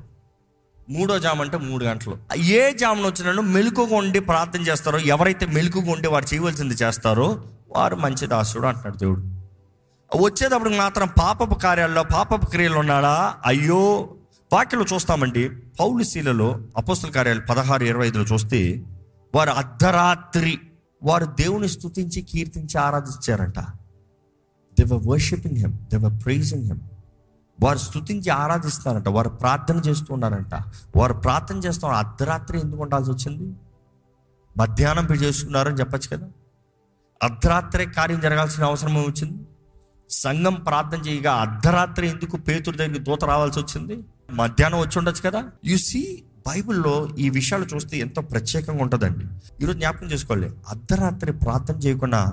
మూడో 0.88 1.18
జాము 1.18 1.40
అంటే 1.42 1.56
మూడు 1.68 1.84
గంటలు. 1.84 2.14
ఏ 2.58 2.62
జామున 2.72 3.06
వచ్చినాను 3.06 3.42
మెలుకుగా 3.42 3.96
ఉండి 3.96 4.20
ప్రార్థన 4.20 4.60
చేస్తారో 4.60 4.98
ఎవరైతే 5.14 5.46
మెలుకుగా 5.46 5.92
ఉండి 5.92 6.08
వారు 6.08 6.26
చేయవలసింది 6.34 6.74
చేస్తారో 6.74 7.28
వారు 7.76 7.96
మంచి 7.96 8.26
దాసుడు 8.26 8.66
అంటున్నాడు 8.66 8.96
దేవుడు. 8.96 9.22
వచ్చేటప్పుడు 10.16 10.70
మాత్రం 10.70 11.08
పాపపు 11.20 11.54
కార్యాల్లో 11.54 12.02
పాపపు 12.02 12.46
క్రియలు 12.46 12.78
ఉన్నాడా? 12.78 13.16
అయ్యో 13.46 13.82
వాక్యలో 14.52 14.84
చూస్తామండి 14.94 15.48
పౌలు 15.80 16.02
శీలలో 16.02 16.60
అపోస్తుల 16.76 17.10
కార్యాలు 17.10 17.40
పదహారు 17.40 17.84
ఇరవై 17.84 18.06
ఐదులో 18.06 18.24
చూస్తే 18.24 18.84
వారు 19.34 19.50
అర్ధరాత్రి 19.50 20.58
వారు 21.02 21.24
దేవుని 21.24 21.68
స్థుతించి 21.68 22.22
కీర్తించి 22.22 22.78
ఆరాధించారంట. 22.78 23.58
They 24.78 24.84
worshipping 24.94 25.56
him 25.56 25.72
they 25.72 26.16
praising 26.16 26.64
him 26.64 26.80
వారు 27.62 27.78
స్తుతించి 27.78 28.30
ఆరాధిస్తారంట 28.30 29.08
వారు 29.08 29.28
ప్రార్థన 29.28 29.76
చేస్తున్నారంట 29.76 30.54
వారు 30.96 31.12
ప్రార్థన 31.12 31.56
చేస్తున్నారు 31.56 32.06
అర్ధరాత్రి 32.06 32.60
ఎందుకు 32.60 32.82
ఉండాల్సి 32.82 33.10
వచ్చింది? 33.10 33.56
మధ్యాహ్నం 34.56 35.14
చేసుకున్నారని 35.14 35.76
చెప్పచ్చు 35.76 36.16
కదా. 36.16 36.28
అర్ధరాత్రి 37.22 37.86
కార్యం 37.86 38.20
జరగాల్సిన 38.20 38.64
అవసరం 38.64 38.94
వచ్చింది? 38.94 39.38
సంఘం 40.10 40.54
ప్రార్థన 40.54 40.98
చేయగా 40.98 41.32
అర్ధరాత్రి 41.32 42.08
ఎందుకు 42.08 42.36
పేతురు 42.36 42.76
దగ్గరికి 42.76 43.04
దూత 43.04 43.24
రావాల్సి 43.24 43.60
వచ్చింది? 43.60 44.02
మధ్యాహ్నం 44.30 44.80
వచ్చి 44.80 44.98
ఉండొచ్చు 44.98 45.30
కదా? 45.30 45.44
యు 45.64 45.76
సీ 45.76 46.24
బైబిల్లో 46.48 47.08
ఈ 47.18 47.30
విషయాలు 47.30 47.64
చూస్తే 47.64 47.98
ఎంతో 47.98 48.22
ప్రత్యేకంగా 48.22 48.82
ఉంటుందండి. 48.82 49.24
ఈరోజు 49.62 49.78
జ్ఞాపకం 49.78 50.06
చేసుకోవాలి. 50.06 50.50
అర్ధరాత్రి 50.68 51.32
ప్రార్థన 51.32 51.74
చేయకుండా 51.78 52.32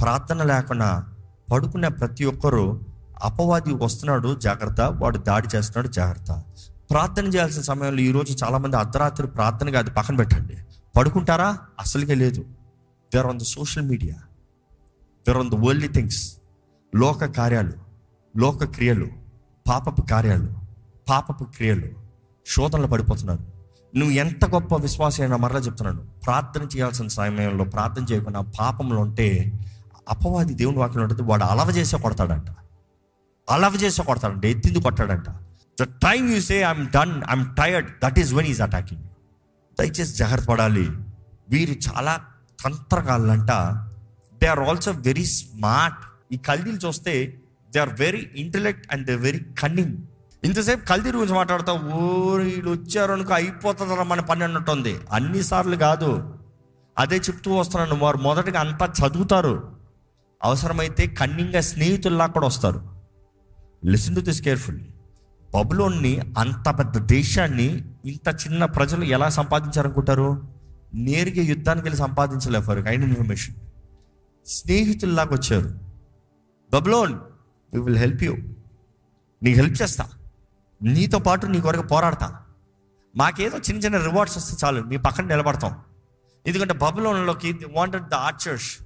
ప్రార్థన 0.00 0.42
లేకుండా 0.42 1.06
పడుకునే 1.52 1.88
ప్రతి 1.88 2.24
ఒక్కరూ 2.24 2.80
అపవాది 3.22 3.74
వస్తున్నాడు 3.74 4.34
జాగ్రత్త. 4.34 4.80
వాడు 4.80 5.18
దాడి 5.18 5.48
చేస్తున్నాడు 5.56 5.88
జాగ్రత్త. 5.88 6.42
ప్రార్థన 6.90 7.26
చేయాల్సిన 7.26 7.62
సమయంలో 7.62 8.00
ఈరోజు 8.00 8.44
చాలామంది 8.44 8.76
అర్ధరాత్రి 8.76 9.26
ప్రార్థనగా 9.26 9.78
అది 9.78 9.90
పక్కన 9.90 10.16
పెట్టండి. 10.16 10.56
పడుకుంటారా? 10.96 11.58
అసలుగా 11.80 12.14
లేదు. 12.14 12.44
They're 13.14 13.26
on 13.26 13.40
the 13.40 13.42
social 13.42 13.82
media 13.82 14.14
they're 15.26 15.36
on 15.36 15.50
the 15.50 15.54
worldly 15.54 15.88
things 15.88 16.36
లోక 16.94 17.24
కార్యాలు 17.24 17.72
లోక 18.36 18.64
క్రియలు 18.64 19.08
పాపపు 19.68 20.02
కార్యాలు. 20.02 20.61
పాపపు 21.08 21.44
క్రియలు 21.44 21.88
శోధనలు 22.46 22.86
పడిపోతున్నారు. 22.86 23.42
నువ్వు 23.96 24.14
ఎంత 24.14 24.44
గొప్ప 24.44 24.76
విశ్వాసం 24.76 25.22
అయినా 25.22 25.36
మరలా 25.36 25.58
చెప్తున్నాను 25.58 26.06
ప్రార్థన 26.24 26.62
చేయాల్సిన 26.62 27.08
సమయంలో 27.08 27.64
ప్రార్థన 27.64 28.02
చేయకుండా 28.12 28.40
పాపంలో 28.40 29.00
ఉంటే 29.00 29.52
అపవాది 30.08 30.54
దేవుని 30.54 30.78
వాక్యం 30.78 31.02
ఉంటుంది 31.02 31.22
వాడు 31.22 31.44
అలవ 31.44 31.70
చేసే 31.70 31.98
కొడతాడంట. 31.98 32.50
అలవ 33.50 33.72
చేసే 33.74 34.02
కొడతాడంట 34.02 34.44
ఎత్తింది 34.44 34.80
కొట్టాడంట. 34.80 35.28
The 35.80 35.82
time 35.82 36.34
you 36.34 36.40
say 36.40 36.56
I'm 36.62 36.86
done 36.86 37.14
I'm 37.30 37.56
tired 37.56 37.90
that 38.04 38.18
is 38.18 38.32
when 38.34 38.46
is 38.46 38.62
attacking 38.62 39.02
దయచేసి 39.78 40.14
జాగ్రత్త 40.14 40.48
పడాలి. 40.48 40.90
వీరు 41.48 41.74
చాలా 41.88 42.24
తంత్రగాళ్ళంట 42.64 43.50
they 44.40 44.46
are 44.46 44.60
also 44.60 44.90
very 44.90 45.24
smart 45.24 46.34
ఈ 46.34 46.36
కల్దీలు 46.36 46.76
చూస్తే 46.76 47.40
they 47.70 47.80
are 47.80 48.00
very 48.00 48.30
intellect 48.36 48.92
and 48.92 49.06
they 49.06 49.14
very 49.16 49.38
cunning 49.38 49.96
ఇంతసేపు 50.44 50.86
కల్దీరు 50.86 51.18
గురించి 51.18 51.36
మాట్లాడతా 51.36 51.72
ఓ 51.72 52.34
వీళ్ళు 52.36 52.70
వచ్చారు 52.70 53.12
అనుకో 53.12 53.34
అయిపోతుంది 53.34 53.94
మన 53.94 54.20
పని 54.20 54.44
అన్నట్టుంది. 54.44 55.00
అన్నిసార్లు 55.12 55.76
కాదు. 55.76 56.34
అదే 56.98 57.16
చెప్తూ 57.16 57.54
వస్తున్నాను 57.54 58.04
వారు 58.04 58.16
మొదటగా 58.16 58.60
అంతా 58.60 58.92
చదువుతారు. 59.06 59.76
అవసరమైతే 60.44 61.06
కన్నింగా 61.06 61.60
స్నేహితుల్లా 61.60 62.26
కూడా 62.26 62.46
వస్తారు. 62.46 62.90
లిసన్ 63.86 64.16
టు 64.16 64.20
దిస్ 64.20 64.42
కేర్ఫుల్లీ 64.42 64.86
బబులోన్ని 65.54 66.20
అంత 66.38 66.78
పెద్ద 66.78 66.98
దేశాన్ని 66.98 67.84
ఇంత 68.04 68.28
చిన్న 68.28 68.64
ప్రజలు 68.64 69.04
ఎలా 69.04 69.28
సంపాదించారనుకుంటారు? 69.28 70.48
నేరుగా 70.94 71.42
యుద్ధానికి 71.42 71.84
వెళ్ళి 71.86 71.98
సంపాదించలేరు 71.98 72.64
ఫర్ 72.64 72.84
కైండ్ 72.84 73.04
ఇన్ఫర్మేషన్. 73.04 73.54
స్నేహితుల్లాగా 74.46 75.28
వచ్చారు. 75.32 75.78
Babylon 76.72 77.14
we 77.74 77.80
will 77.80 77.96
help 77.96 78.22
you. 78.22 78.36
నీకు 79.42 79.60
హెల్ప్ 79.60 79.82
చేస్తా. 79.82 80.08
నీతో 80.82 81.18
పాటు 81.18 81.46
నీ 81.46 81.60
కొరకు 81.60 81.82
పోరాడతా 81.82 82.42
మాకేదో 83.16 83.58
చిన్న 83.58 83.80
చిన్న 83.80 83.96
రివార్డ్స్ 83.96 84.38
వస్తే 84.38 84.66
చాలు 84.66 84.82
మీ 84.82 84.96
పక్కన 84.96 85.24
నిలబడతాం. 85.24 85.80
ఎందుకంటే 86.46 86.74
బబులోన్లోకి 86.74 87.58
వాంటెడ్ 87.72 88.08
ద 88.08 88.14
ఆర్చర్స్ 88.14 88.78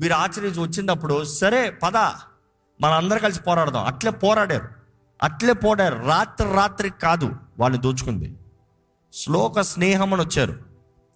మీరు 0.00 0.12
ఆర్చరీస్ 0.12 0.58
వచ్చినప్పుడు 0.58 1.24
సరే 1.24 1.70
పద 1.70 1.96
మన 2.80 2.90
అందరం 2.90 3.18
కలిసి 3.18 3.40
పోరాడదాం. 3.40 3.84
అట్లే 3.84 4.10
పోరాడారు. 4.10 4.68
అట్లే 5.22 5.52
పోరాడారు. 5.52 6.04
రాత్రి 6.04 6.54
రాత్రి 6.54 6.90
కాదు 7.02 7.32
వాళ్ళని 7.58 7.82
దోచుకుంది. 7.82 8.36
శ్లోక 9.12 9.60
స్నేహం 9.60 10.14
అని 10.14 10.22
వచ్చారు. 10.22 10.58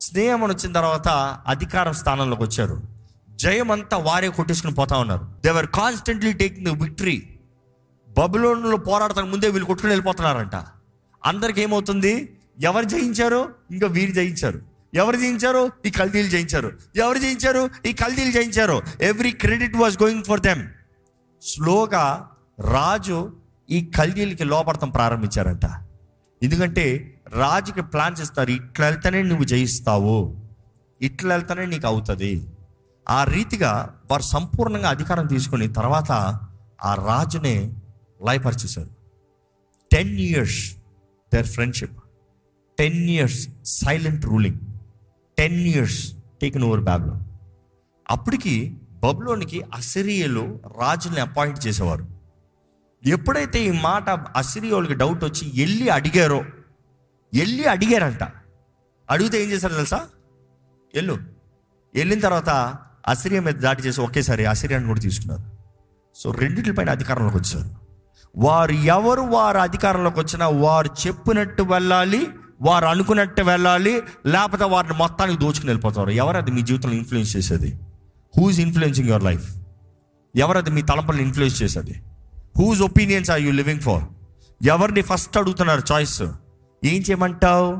స్నేహం 0.00 0.44
అని 0.44 0.52
వచ్చిన 0.52 0.72
తర్వాత 0.72 1.08
అధికారం 1.46 1.92
స్థానంలోకి 1.92 2.42
వచ్చారు. 2.42 2.82
జయం 3.30 3.70
అంతా 3.70 3.96
వారే 3.96 4.28
కొట్టేసుకుని 4.28 4.74
పోతా 4.74 4.98
ఉన్నారు. 4.98 5.28
They're 5.44 5.66
constantly 5.66 6.32
taking 6.32 6.66
the 6.66 6.82
victory 6.82 7.37
బబులోన్లో 8.08 8.76
పోరాడతానికి 8.76 9.32
ముందే 9.32 9.48
వీళ్ళు 9.48 9.64
కొట్టుకుని 9.64 9.92
వెళ్ళిపోతున్నారంట. 9.92 10.54
అందరికి 11.26 11.62
ఏమవుతుంది? 11.62 12.38
ఎవరు 12.60 12.84
జయించారు? 12.84 13.54
ఇంకా 13.70 13.86
వీరు 13.86 14.10
జయించారు. 14.10 14.60
ఎవరు 14.94 15.16
జయించారు? 15.16 15.70
ఈ 15.86 15.90
కల్దీలు 15.90 16.28
జయించారు. 16.28 16.72
ఎవరు 16.96 17.18
జయించారు? 17.18 17.70
ఈ 17.86 17.92
కల్దీలు 17.92 18.30
జయించారు. 18.30 18.82
Every 19.00 19.30
credit 19.30 19.76
was 19.76 20.02
going 20.02 20.24
for 20.24 20.40
them 20.40 20.68
స్లోగా 21.42 22.28
రాజు 22.60 23.36
ఈ 23.70 23.90
కల్దీలకి 23.98 24.44
లోపడతాం 24.44 24.90
ప్రారంభించారంట. 24.90 25.64
ఎందుకంటే 26.42 27.14
రాజుకి 27.28 27.82
ప్లాన్స్ 27.82 28.22
ఇస్తారు 28.22 28.50
ఇట్లా 28.50 28.86
వెళ్తేనే 28.86 29.22
నువ్వు 29.22 29.44
జయిస్తావు. 29.44 30.36
ఇట్లా 31.02 31.34
వెళ్తేనే 31.34 31.66
నీకు 31.66 31.86
అవుతుంది. 31.86 32.46
ఆ 33.10 33.24
రీతిగా 33.24 33.94
వారు 34.10 34.22
సంపూర్ణంగా 34.22 34.88
అధికారం 34.88 35.26
తీసుకుని 35.26 35.72
తర్వాత 35.72 36.12
ఆ 36.84 36.94
రాజునే 36.94 37.72
లయపరిచేశారు 38.26 38.88
ten 39.92 40.18
years 40.18 40.76
their 41.34 41.46
friendship 41.46 41.98
ten 42.78 43.10
years 43.10 43.48
silent 43.64 44.26
ruling 44.26 44.58
ten 45.38 45.54
years 45.54 46.14
taken 46.40 46.64
over 46.64 46.80
Babylon 46.80 47.20
అప్పటికి 48.10 48.76
బబ్లోనికి 48.90 49.62
అసిరియలు 49.74 50.60
రాజుల్ని 50.80 51.20
అపాయింట్ 51.20 51.66
చేసేవారు. 51.66 52.06
ఎప్పుడైతే 53.06 53.64
ఈ 53.64 53.70
మాట 53.70 54.10
అసిరియోళ్ళకి 54.10 54.94
డౌట్ 54.94 55.24
వచ్చి 55.24 55.60
వెళ్ళి 55.60 55.88
అడిగారో 55.88 56.38
వెళ్ళి 57.34 57.64
అడిగారంట. 57.64 58.22
అడిగితే 59.10 59.44
ఏం 59.44 59.50
చేశారు 59.50 59.74
తెలుసా? 59.74 60.08
వెళ్ళు 60.94 61.18
వెళ్ళిన 61.94 62.20
తర్వాత 62.20 62.78
అసిరియా 63.06 63.40
మీద 63.40 63.54
దాడి 63.54 63.82
చేసి 63.82 64.00
ఒకేసారి 64.00 64.46
అసిరియాని 64.46 64.86
కూడా 64.86 65.00
తీసుకున్నారు. 65.00 65.42
సో 66.14 66.30
రెండింటిపైన 66.30 66.90
అధికారంలోకి 66.90 67.36
వచ్చారు 67.36 67.87
వారు 68.36 68.72
ఎవరు 68.72 69.20
వారు 69.20 69.58
అధికారంలోకి 69.58 70.20
వచ్చినా 70.20 70.48
వారు 70.48 70.88
చెప్పినట్టు 71.06 71.62
వెళ్ళాలి 71.62 72.30
వారు 72.60 72.86
అనుకున్నట్టు 72.86 73.42
వెళ్ళాలి 73.42 74.02
లేకపోతే 74.26 74.64
వారిని 74.64 74.94
మొత్తానికి 74.94 75.38
దోచుకుని 75.38 75.66
వెళ్ళిపోతారు. 75.66 76.10
ఎవరు 76.10 76.36
అది 76.36 76.50
మీ 76.50 76.62
జీవితంలో 76.62 76.96
ఇన్ఫ్లుయెన్స్ 76.96 77.36
చేసేది? 77.36 77.80
హూజ్ 78.38 78.60
ఇన్ఫ్లుయెన్సింగ్ 78.60 79.08
యువర్ 79.08 79.24
లైఫ్ 79.24 79.56
ఎవరు 80.36 80.58
అది 80.58 80.70
మీ 80.70 80.82
తలపల్ని 80.82 81.22
ఇన్ఫ్లుయెన్స్ 81.22 81.62
చేసేది? 81.62 82.02
Whose 82.58 82.82
opinions 82.82 83.30
are 83.30 83.40
you 83.40 83.52
living 83.52 83.80
for 83.80 84.02
ఎవరిని 84.66 85.02
ఫస్ట్ 85.02 85.38
అడుగుతున్నారు 85.38 85.82
చాయిస్ 85.92 86.22
ఏం 86.84 87.02
చేయమంటావు? 87.02 87.76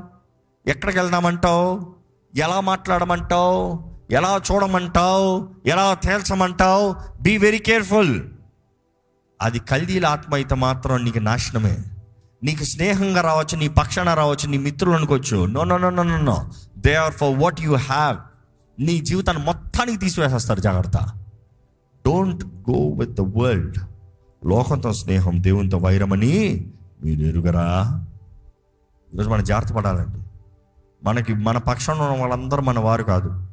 ఎక్కడికి 0.66 0.98
వెళ్దామంటావు? 0.98 1.94
ఎలా 2.36 2.60
మాట్లాడమంటావు? 2.60 3.88
ఎలా 4.10 4.40
చూడమంటావు? 4.52 5.48
ఎలా 5.66 5.94
తేల్చమంటావు? 5.94 6.94
బీ 7.22 7.36
వెరీ 7.38 7.58
కేర్ఫుల్ 7.58 8.22
అది 9.42 9.58
కల్దీల 9.58 10.06
ఆత్మ 10.06 10.34
అయితే 10.34 10.54
మాత్రం 10.54 11.04
నీకు 11.04 11.18
నాశనమే. 11.18 11.78
నీకు 12.44 12.64
స్నేహంగా 12.64 13.20
రావచ్చు 13.20 13.58
నీ 13.58 13.68
పక్షాన 13.68 14.14
రావచ్చు 14.14 14.48
నీ 14.48 14.58
మిత్రులు 14.58 14.96
అనుకోవచ్చు 14.96 15.46
no 15.46 15.64
no 15.64 15.78
no 15.78 15.90
no 15.90 16.02
no 16.02 16.16
no 16.16 16.48
they 16.78 16.94
are 16.94 17.12
for 17.12 17.38
what 17.38 17.60
you 17.60 17.74
have 17.74 18.16
నీ 18.82 19.00
జీవితాన్ని 19.00 19.44
మొత్తానికి 19.44 19.98
తీసివేసేస్తారు 19.98 20.60
జాగ్రత్త. 20.60 20.98
Don't 22.06 22.44
go 22.44 22.88
with 22.88 23.10
the 23.10 23.20
world 23.20 23.78
లోకంతో 24.46 24.92
స్నేహం 24.92 25.42
దేవునితో 25.42 25.78
వైరమని 25.78 26.66
మీరు 27.04 27.20
ఎరుగరా? 27.20 28.04
ఈరోజు 29.14 29.28
మనం 29.28 29.44
జాగ్రత్త 29.44 29.72
పడాలండి. 29.72 30.18
మనకి 31.04 31.34
మన 31.34 31.58
పక్షాన 31.58 31.96
ఉన్న 31.96 32.20
వాళ్ళందరూ 32.20 32.62
మన 32.62 32.78
వారు 32.78 33.02
కాదు. 33.02 33.46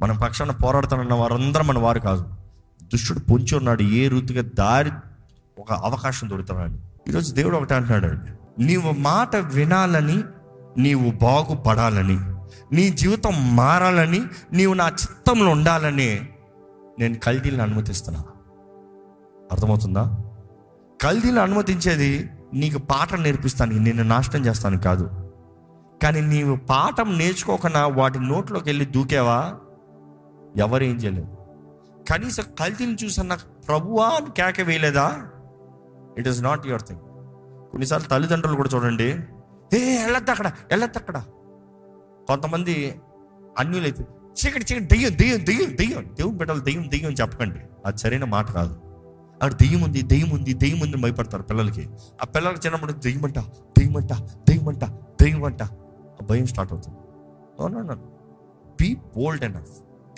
మన 0.00 0.12
పక్షాన 0.12 0.50
పోరాడుతున్న 0.50 1.14
వారందరూ 1.14 1.62
మన 1.62 1.78
వారు 1.78 1.98
కాదు. 1.98 2.24
దుష్టుడు 2.82 3.18
పొంచి 3.18 3.56
ఉన్నాడు 3.56 3.82
ఏ 3.82 4.08
రీతిగా 4.08 4.50
దారి 4.54 4.90
ఒక 5.58 5.72
అవకాశం 5.72 6.30
దొరుకుతున్నాడు 6.30 6.78
ఈరోజు 7.08 7.34
దేవుడు 7.34 7.56
ఒకటి 7.56 7.74
అంటున్నాడు 7.74 8.16
నీవు 8.60 8.90
మాట 8.90 9.36
వినాలని 9.36 10.22
నీవు 10.78 11.10
బాగుపడాలని 11.10 12.18
నీ 12.72 12.90
జీవితం 12.90 13.56
మారాలని 13.56 14.22
నీవు 14.52 14.74
నా 14.74 14.88
చిత్తంలో 14.88 15.50
ఉండాలని 15.50 16.28
నేను 16.98 17.18
కల్దీలను 17.18 17.62
అనుమతిస్తున్నా. 17.62 18.24
అర్థమవుతుందా? 19.52 20.18
కల్దీలు 21.02 21.40
అనుమతించేది 21.40 22.30
నీకు 22.54 22.78
పాఠం 22.78 23.22
నేర్పిస్తాను 23.22 23.72
నిన్ను 23.72 24.02
నాశనం 24.02 24.46
చేస్తాను 24.46 24.78
కాదు. 24.78 25.32
కానీ 26.02 26.20
నీవు 26.20 26.56
పాఠం 26.56 27.18
నేర్చుకోకుండా 27.18 27.86
వాటి 27.86 28.18
నోట్లోకి 28.18 28.68
వెళ్ళి 28.68 28.84
దూకేవా? 28.84 29.54
ఎవరేం 30.56 30.96
చేయలేదు. 30.96 31.28
కనీసం 32.12 32.44
కల్తీని 32.60 32.96
చూసన్న 33.04 33.34
ప్రభువా 33.68 34.06
అని 34.06 34.26
కేక 34.26 34.60
వేయలేదా? 34.60 35.26
It 36.18 36.28
is 36.28 36.42
not 36.42 36.66
your 36.66 36.82
thing 36.82 37.00
కొన్నిసార్లు 37.70 38.08
తల్లిదండ్రులు 38.08 38.56
కూడా 38.56 38.70
చూడండి 38.74 39.04
ఏ 39.76 40.02
వెళ్ళొద్దు 40.02 40.30
అక్కడ 40.30 40.48
వెళ్ళొద్దు 40.70 40.98
అక్కడ. 40.98 41.16
కొంతమంది 42.28 42.74
అన్యులైతే 43.58 44.06
చీకటి 44.38 44.64
చీకటి 44.64 44.86
దెయ్యం 44.86 45.12
దెయ్యం 45.18 45.46
దెయ్యం 45.46 45.76
దెయ్యం 45.76 46.14
దేవుని 46.18 46.36
బిడ్డలు 46.36 46.60
దెయ్యం 46.60 46.90
దెయ్యం 46.90 47.12
చెప్పకండి. 47.12 47.60
అది 47.86 47.98
సరైన 47.98 48.24
మాట 48.24 48.50
కాదు. 48.50 48.74
అక్కడ 49.42 49.52
దెయ్యం 49.52 49.80
ఉంది 49.82 50.02
దెయ్యం 50.02 50.30
ఉంది 50.30 50.52
దెయ్యం 50.52 50.80
ఉంది 50.80 50.96
భయపడతారు 50.96 51.42
పిల్లలకి. 51.42 51.88
ఆ 52.22 52.24
పిల్లలకి 52.24 52.60
చిన్నప్పుడు 52.66 52.92
దెయ్యమంట 52.92 53.38
దెయ్యమంట 53.78 54.12
దెయ్యమంట 54.48 54.84
దెయ్యమంట 55.22 55.62
ఆ 55.62 56.24
భయం 56.30 56.46
స్టార్ట్ 56.46 56.72
అవుతుంది. 56.72 56.98
No 57.88 57.94
be 58.80 58.94
bold 58.94 59.44
and 59.44 59.64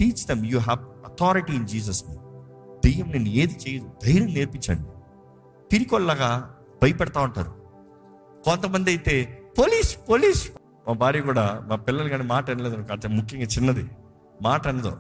teach 0.01 0.27
them 0.27 0.47
you 0.47 0.59
have 0.59 0.81
authority 1.05 1.53
in 1.53 1.67
Jesus 1.67 2.05
దెయ్యం 2.85 3.13
నేను 3.13 3.29
ఏది 3.29 3.57
చేయదు 3.69 3.87
ధైర్యం 4.05 4.35
నేర్పించండి. 4.35 4.89
పిరికొల్లగా 5.73 6.31
భయపెడతా 6.83 7.21
ఉంటారు. 7.21 7.53
కొంతమంది 8.45 8.91
అయితే 8.91 9.15
పోలీస్ 9.59 9.97
పోలీస్! 10.09 10.43
మా 10.89 10.93
భార్య 10.93 11.21
కూడా 11.21 11.65
మా 11.69 11.77
పిల్లలు 11.77 12.09
కానీ 12.09 12.23
మాట 12.25 12.51
అనలేదు 12.51 12.75
అనుకో, 12.75 12.93
అంటే 12.93 13.09
ముఖ్యంగా 13.09 13.47
చిన్నది. 13.47 13.85
మాట 14.43 14.69
అనదు 14.69 14.93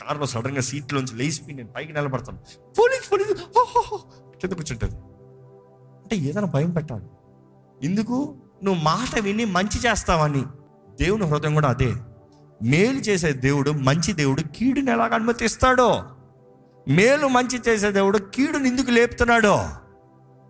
కారులో 0.00 0.26
సడన్గా 0.26 0.60
సీట్లోంచి 0.60 1.14
లేచిపోయి 1.16 1.56
నేను 1.56 1.68
పైకి 1.68 1.92
నిలబడతాను. 1.92 2.38
Police 2.78 3.12
police! 3.12 3.32
కింద 4.40 4.52
కూర్చుంటుంది. 4.52 4.96
అంటే 6.02 6.16
ఏదైనా 6.16 6.46
భయం 6.46 6.70
పెట్టాలి. 6.70 7.06
ఎందుకు? 7.82 8.16
నువ్వు 8.62 8.82
మాట 8.82 9.18
విని 9.18 9.44
మంచి 9.44 9.88
చేస్తావని. 9.88 10.44
దేవుని 11.00 11.24
హృదయం 11.24 11.54
కూడా 11.54 11.68
అదే. 11.68 11.92
మేలు 12.62 12.98
చేసే 12.98 13.32
దేవుడు 13.32 13.70
మంచి 13.70 14.12
దేవుడు 14.12 14.42
కీడుని 14.56 14.90
ఎలాగ 14.90 15.14
అనుమతిస్తాడో? 15.14 16.04
మేలు 16.88 17.26
మంచి 17.28 17.58
చేసే 17.68 17.90
దేవుడు 17.90 18.18
కీడుని 18.18 18.68
ఎందుకు 18.68 18.90
లేపుతున్నాడో? 18.90 19.56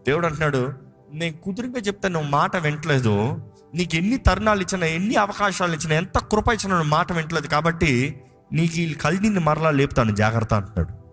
దేవుడు 0.07 0.27
అంటున్నాడు 0.27 0.73
నేను 1.13 1.37
కుదురుగా 1.37 1.81
చెప్తే 1.81 2.09
నువ్వు 2.09 2.29
మాట 2.29 2.57
వింటలేదు. 2.57 3.39
నీకు 3.75 3.97
ఎన్ని 3.97 4.17
తరుణాలు 4.17 4.61
ఇచ్చినా 4.61 4.87
ఎన్ని 4.87 5.15
అవకాశాలు 5.15 5.73
ఇచ్చినా 5.73 5.95
ఎంత 5.95 6.19
కృప 6.19 6.49
ఇచ్చినా 6.49 6.75
నువ్వు 6.75 6.91
మాట 6.91 7.13
వింటలేదు 7.13 7.47
కాబట్టి 7.47 8.21
నీకు 8.53 8.79
ఈ 8.79 8.95
కల్దీని 8.95 9.41
మరలా 9.41 9.71
లేపుతాను 9.71 10.15
జాగ్రత్త 10.15 10.55
అంటున్నాడు. 10.55 11.07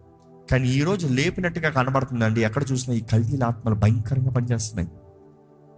కానీ 0.52 0.68
ఈరోజు 0.68 1.08
లేపినట్టుగా 1.08 1.70
కనబడుతుందండి 1.70 2.42
ఎక్కడ 2.42 2.64
చూసినా 2.72 2.96
ఈ 2.96 3.02
కల్దీల 3.02 3.44
ఆత్మలు 3.44 3.76
భయంకరంగా 3.76 4.32
పనిచేస్తున్నాయి. 4.32 4.90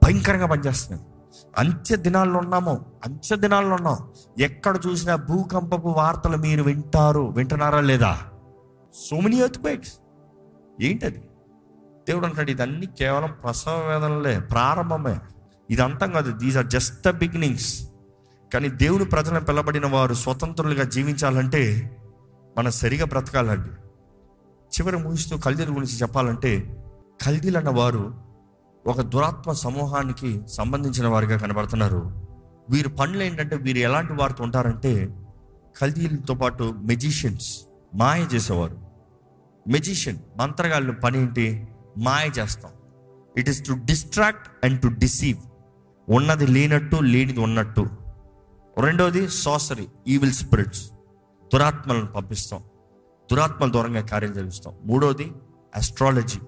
భయంకరంగా 0.04 0.46
పనిచేస్తున్నాయి. 0.46 1.10
అంత్య 1.58 1.96
దినాల్లో 1.96 2.40
ఉన్నాము 2.40 2.86
అంత్య 3.06 3.36
దినాల్లో 3.36 3.76
ఉన్నాం. 3.76 3.98
ఎక్కడ 4.40 4.80
చూసినా 4.88 5.16
భూకంపపు 5.16 5.88
వార్తలు 5.88 6.38
మీరు 6.38 6.64
వింటారు. 6.64 7.22
వింటున్నారా 7.22 7.82
లేదా? 7.82 8.18
సో 8.94 9.20
మెనీ 9.20 9.36
ఎర్త్ 9.36 9.58
క్వేక్స్ 9.58 9.94
ఏంటది? 10.82 11.22
దేవుడు 12.08 12.26
అంటాడు 12.26 12.52
ఇదన్నీ 12.52 12.86
కేవలం 12.86 13.32
ప్రసవ 13.44 13.88
వేదనలే 13.88 14.40
ప్రారంభమే. 14.40 15.20
ఇదంతా 15.70 16.06
కాదు 16.06 16.32
these 16.32 16.58
are 16.58 16.68
just 16.68 17.08
the 17.08 17.10
beginnings 17.10 17.90
కానీ 18.54 18.70
దేవుని 18.70 19.06
ప్రజలను 19.06 19.40
పిలబడిన 19.40 19.86
వారు 19.86 20.14
స్వతంత్రులుగా 20.14 20.84
జీవించాలంటే 20.84 21.98
మనం 22.58 22.72
సరిగా 22.72 23.06
బ్రతకాలండి. 23.06 23.70
చివరి 24.78 24.98
ముగిస్తూ 24.98 25.38
కల్దీల 25.38 25.70
గురించి 25.70 25.98
చెప్పాలంటే 25.98 26.84
కల్దీలు 27.26 27.58
అన్న 27.58 27.70
వారు 27.70 28.22
ఒక 28.88 29.02
దురాత్మ 29.02 29.52
సమూహానికి 29.52 30.42
సంబంధించిన 30.48 31.08
వారిగా 31.08 31.38
కనబడుతున్నారు. 31.38 32.26
వీరి 32.70 32.90
పనులు 32.90 33.24
ఏంటంటే 33.24 33.56
వీరు 33.56 33.78
ఎలాంటి 33.78 34.14
వారితో 34.14 34.44
ఉంటారంటే 34.44 35.16
కల్దీలతో 35.82 36.34
పాటు 36.34 36.76
మెజిషియన్స్ 36.78 37.62
మాయ 37.96 38.22
చేసేవారు. 38.22 38.78
మెజిషియన్ 39.68 40.20
మంత్రగాళ్ళు 40.38 40.92
పని 40.92 41.20
ఏంటి? 41.20 41.68
మాయ 41.98 42.30
చేస్తాం. 42.40 42.72
It 43.38 43.50
is 43.50 43.68
to 43.68 43.74
distract 43.74 44.66
and 44.66 44.82
to 44.82 44.88
deceive 44.88 45.40
ఉన్నది 46.10 46.48
లేనట్టు 46.48 46.96
లేనిది 46.96 47.40
ఉన్నట్టు. 47.40 47.88
రెండోది 48.80 49.30
సోసరీ 49.30 49.88
ఈవిల్ 50.08 50.32
స్పిరిట్స్ 50.32 50.92
దురాత్మలను 51.54 52.06
పంపిస్తాం. 52.06 52.64
దురాత్మల 53.32 53.72
దూరంగా 53.72 54.02
కార్యం 54.02 54.34
జరిగిస్తాం. 54.34 54.74
మూడోది 54.86 55.32
అస్ట్రాలజీ 55.76 56.40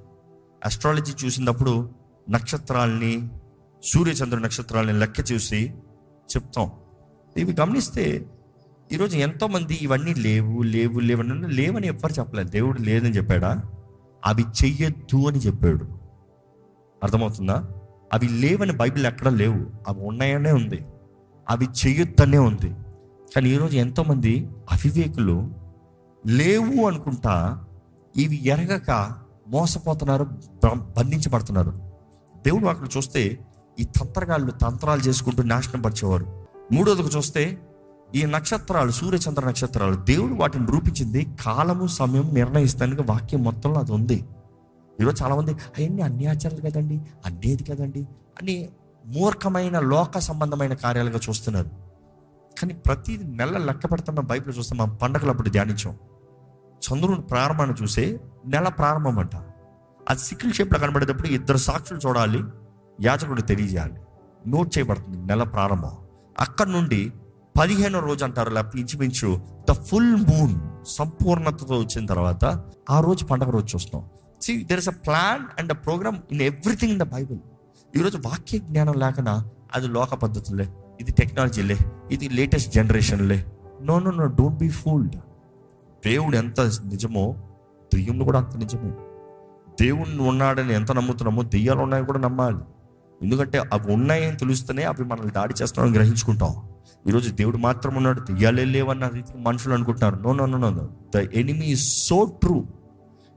అస్ట్రాలజీ 0.65 1.25
చూసినప్పుడు 1.25 1.89
నక్షత్రాల్ని 2.29 3.29
సూర్యచంద్ర 3.83 4.37
నక్షత్రాలని 4.37 4.99
లెక్క 4.99 5.31
చూసి 5.31 5.73
చెప్తాం. 6.35 6.71
ఇవి 7.37 7.55
గమనిస్తే 7.59 8.25
ఈరోజు 8.91 9.17
ఎంతోమంది 9.17 9.79
ఇవన్నీ 9.81 10.13
లేవు 10.13 10.61
లేవు 10.61 10.99
లేవు 10.99 11.21
లేవని 11.21 11.87
ఎవ్వరు 11.87 12.13
చెప్పలేదు. 12.13 12.49
దేవుడు 12.49 12.81
లేదని 12.81 13.17
చెప్పాడా? 13.17 13.61
అవి 14.27 14.45
చెయ్యొద్దు 14.63 15.27
అని 15.27 15.37
చెప్పాడు. 15.37 15.85
అర్థమవుతుందా? 17.03 17.67
అవి 18.13 18.27
లేవని 18.27 18.73
బైబిల్ 18.73 19.05
ఎక్కడ 19.05 19.27
లేవు. 19.27 19.65
అవి 19.87 20.07
ఉన్నాయనే 20.07 20.51
ఉంది. 20.51 20.85
అవి 21.49 21.65
చెయ్యొద్దనే 21.65 22.37
ఉంది. 22.37 22.75
కానీ 23.35 23.49
ఈరోజు 23.49 23.77
ఎంతోమంది 23.77 24.47
అవివేకులు 24.71 25.53
లేవు 26.27 26.87
అనుకుంటా 26.87 27.63
ఇవి 28.17 28.45
ఎరగక 28.45 29.15
మోసపోతున్నారు 29.47 30.23
బ- 30.23 30.93
బంధించబడుతున్నారు. 30.97 31.71
దేవుడు 32.45 32.65
అక్కడ 32.65 32.87
చూస్తే 32.97 33.39
ఈ 33.79 33.83
తంత్రగాళ్ళు 33.83 34.51
తంత్రాలు 34.51 35.01
చేసుకుంటూ 35.01 35.43
నాశనం 35.43 35.81
పరిచేవారు. 35.81 36.47
మూడోదికి 36.71 37.17
చూస్తే 37.17 37.66
ఈ 38.15 38.25
నక్షత్రాలు 38.25 38.91
సూర్యచంద్ర 38.91 39.47
నక్షత్రాలు 39.47 39.95
దేవుడు 39.95 40.33
వాటిని 40.33 40.65
రూపించింది 40.71 41.27
కాలము 41.45 41.87
సమయం 41.87 42.33
నిర్ణయిస్తానికి 42.33 43.01
వాక్యం 43.01 43.43
మొత్తంలో 43.43 43.79
అది 43.79 43.91
ఉంది. 43.91 44.25
ఈరోజు 45.01 45.23
చాలామంది 45.23 45.51
అవన్నీ 45.51 46.01
అన్ని 46.01 46.25
ఆచారాలు 46.25 46.61
కదండి 46.61 47.01
అన్నేది 47.25 47.63
కదండి 47.63 48.07
అని 48.41 48.69
మూర్ఖమైన 49.05 49.79
లోక 49.79 50.19
సంబంధమైన 50.19 50.73
కార్యాలుగా 50.73 51.19
చూస్తున్నారు. 51.29 51.67
కానీ 52.61 52.73
ప్రతి 52.73 53.19
నెల 53.23 53.57
లెక్క 53.57 53.85
పెడుతున్న 53.85 54.19
బైబిల్ 54.19 54.57
చూస్తే 54.57 54.75
మనం 54.75 54.89
పండగలప్పుడు 54.89 55.49
ధ్యానించాం. 55.49 55.95
చంద్రుని 56.77 57.21
ప్రారంభాన్ని 57.21 57.83
చూసే 57.83 58.19
నెల 58.47 58.69
ప్రారంభం 58.69 59.19
అంట. 59.19 59.35
అది 60.09 60.19
సికిల్ 60.19 60.53
షేప్లో 60.53 60.79
కనబడేటప్పుడు 60.79 61.27
ఇద్దరు 61.27 61.57
సాక్షులు 61.57 61.99
చూడాలి 62.07 62.43
యాచకుడు 63.01 63.41
తెలియజేయాలి. 63.41 63.95
నోట్ 64.47 64.77
చేయబడుతుంది 64.77 65.17
నెల 65.17 65.43
ప్రారంభం. 65.43 65.91
అక్కడ 66.39 66.67
నుండి 66.67 67.13
పదిహేనో 67.57 67.99
రోజు 67.99 68.23
అంటారు 68.23 68.49
లేకపోతే 68.49 68.79
ఇంచుమించు 68.79 69.41
ద 69.69 69.73
ఫుల్ 69.73 70.15
మూన్ 70.15 70.55
సంపూర్ణతతో 70.87 71.79
వచ్చిన 71.79 72.05
తర్వాత 72.05 72.63
ఆ 72.89 72.99
రోజు 72.99 73.25
పండగ 73.25 73.49
రోజు 73.49 73.75
చూస్తాం 73.75 74.03
see 74.41 74.63
there 74.63 74.79
is 74.79 74.89
a 74.89 74.91
plan 74.91 75.59
and 75.59 75.71
a 75.71 75.75
program 75.75 76.17
in 76.31 76.41
everything 76.41 76.91
in 76.91 76.99
the 76.99 77.03
Bible 77.03 77.39
ఈరోజు 77.95 78.17
వాక్య 78.17 78.57
జ్ఞానం 78.57 78.93
లేకనా? 78.93 79.45
అది 79.75 79.87
లోక 79.87 80.13
పద్ధతులే 80.13 80.69
ఇది 81.01 81.11
టెక్నాలజీలే 81.11 81.77
ఇది 82.11 82.29
latest 82.29 82.73
జనరేషన్లే. 82.73 83.45
No 83.81 83.99
no 83.99 84.11
no 84.11 84.25
don't 84.25 84.57
be 84.57 84.69
fooled 84.69 85.15
దేవుడు 86.05 86.37
ఎంత 86.37 86.61
నిజమో 86.61 87.35
దెయ్యం 87.93 88.23
కూడా 88.23 88.39
అంత 88.39 88.57
నిజమే. 88.57 88.91
దేవుణ్ణి 89.81 90.21
ఉన్నాడని 90.21 90.73
ఎంత 90.73 90.91
నమ్ముతున్నామో 90.91 91.43
దెయ్యాలు 91.43 91.79
ఉన్నాయని 91.79 92.05
కూడా 92.05 92.19
నమ్మాలి. 92.19 92.59
ఎందుకంటే 93.23 93.63
అవి 93.73 93.93
ఉన్నాయని 93.93 94.37
తెలుస్తేనే 94.37 94.83
అవి 94.83 95.03
మనల్ని 95.03 95.31
దాడి 95.31 95.53
చేస్తున్నామని 95.61 95.97
గ్రహించుకుంటాం. 95.97 96.55
ఈరోజు 97.07 97.29
దేవుడు 97.29 97.57
మాత్రం 97.57 97.95
ఉన్నాడు. 97.95 98.21
దెయ్యాలే 98.21 98.65
లేవన్న 98.65 99.07
రీతికి 99.07 99.39
మనుషులు 99.39 99.73
అనుకుంటున్నారు. 99.73 100.15
No 100.23 100.33
no 100.33 100.57
no 100.57 100.69
no 100.69 100.89
the 101.15 101.29
enemy 101.33 101.75
so 101.75 102.23
true 102.23 102.65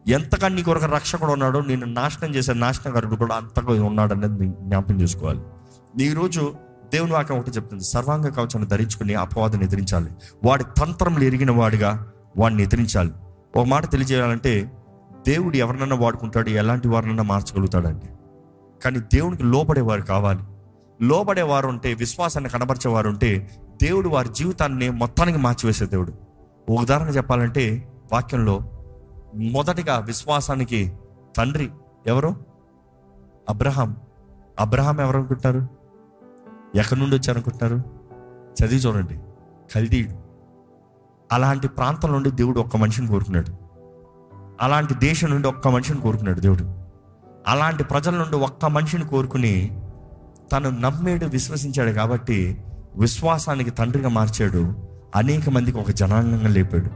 ఎంతగా 0.08 0.48
నీ 0.48 0.62
కొరకు 0.62 0.84
రక్షకుడు 0.84 1.32
ఉన్నాడో 1.32 1.60
నేను 1.60 1.86
నాశనం 1.86 2.34
చేసే 2.34 2.54
నాశనకారుడు 2.54 3.16
కూడా 3.16 3.34
అంతగా 3.34 3.84
ఉన్నాడు 3.84 4.14
అనేది 4.14 4.48
జ్ఞాపకం 4.48 5.00
చేసుకోవాలి. 5.00 5.40
ఈరోజు 6.02 6.52
దేవుని 6.92 7.12
వాక్యం 7.12 7.38
ఒకటి 7.38 7.50
చెప్తుంది. 7.50 7.84
సర్వాంగ 7.84 8.26
కవచాన్ని 8.26 8.66
ధరించుకుని 8.66 9.14
అపవాదం 9.14 9.62
ఎదిరించాలి. 9.62 10.10
వాడి 10.44 10.64
తంత్రములు 10.64 11.24
ఎరిగిన 11.24 11.50
వాడిగా 11.50 12.10
వాడిని 12.38 12.62
ఎదిరించాలి. 12.62 13.10
ఒక 13.56 13.66
మాట 13.66 13.90
తెలియజేయాలంటే 13.90 14.72
దేవుడు 15.28 15.56
ఎవరినన్నా 15.56 15.96
వాడుకుంటాడు? 15.96 16.50
ఎలాంటి 16.50 16.88
వారినన్నా 16.88 17.22
మార్చగలుగుతాడండి? 17.22 18.06
కానీ 18.82 18.98
దేవునికి 18.98 19.42
లోబడేవారు 19.42 20.02
కావాలి. 20.02 20.40
లోబడేవారు 21.02 21.68
ఉంటే 21.68 21.94
విశ్వాసాన్ని 21.94 22.50
కనబరిచేవారు 22.50 23.08
ఉంటే 23.08 23.50
దేవుడు 23.82 24.08
వారి 24.08 24.28
జీవితాన్ని 24.28 24.90
మొత్తానికి 24.90 25.38
మార్చివేసే 25.38 25.86
దేవుడు. 25.86 26.12
ఉదాహరణ 26.70 27.08
చెప్పాలంటే 27.08 27.92
వాక్యంలో 28.12 28.60
మొదటిగా 29.34 29.98
విశ్వాసానికి 29.98 30.92
తండ్రి 31.36 31.70
ఎవరు? 32.06 32.36
అబ్రహాం. 33.48 33.96
అబ్రహాం 34.60 35.00
ఎవరు 35.00 35.18
అనుకుంటారు 35.18 35.68
ఎక్కడి 36.74 37.00
నుండి 37.00 37.16
వచ్చారనుకుంటున్నారు 37.16 37.82
చదివి 38.62 38.80
చూడండి. 38.80 39.20
కల్దీయుడు. 39.74 40.14
అలాంటి 41.32 41.68
ప్రాంతం 41.68 42.12
నుండి 42.12 42.30
దేవుడు 42.30 42.60
ఒక్క 42.60 42.76
మనిషిని 42.76 43.06
కోరుకున్నాడు. 43.06 43.70
అలాంటి 44.60 44.94
దేశం 44.94 45.30
నుండి 45.30 45.48
ఒక్క 45.48 45.68
మనిషిని 45.68 46.00
కోరుకున్నాడు 46.00 46.40
దేవుడు. 46.40 46.79
అలాంటి 47.48 47.84
ప్రజల 47.84 48.14
నుండి 48.14 48.36
ఒక్క 48.36 48.66
మనిషిని 48.66 49.04
కోరుకుని 49.04 49.80
తను 50.52 50.70
నమ్మేడు 50.70 51.26
విశ్వసించాడు 51.26 51.90
కాబట్టి 51.90 52.64
విశ్వాసానికి 52.96 53.70
తండ్రిగా 53.70 54.08
మార్చాడు. 54.08 54.74
అనేక 55.16 55.48
మందికి 55.48 55.78
ఒక 55.78 55.90
జనాంగంగా 55.90 56.48
లేపాడు. 56.48 56.90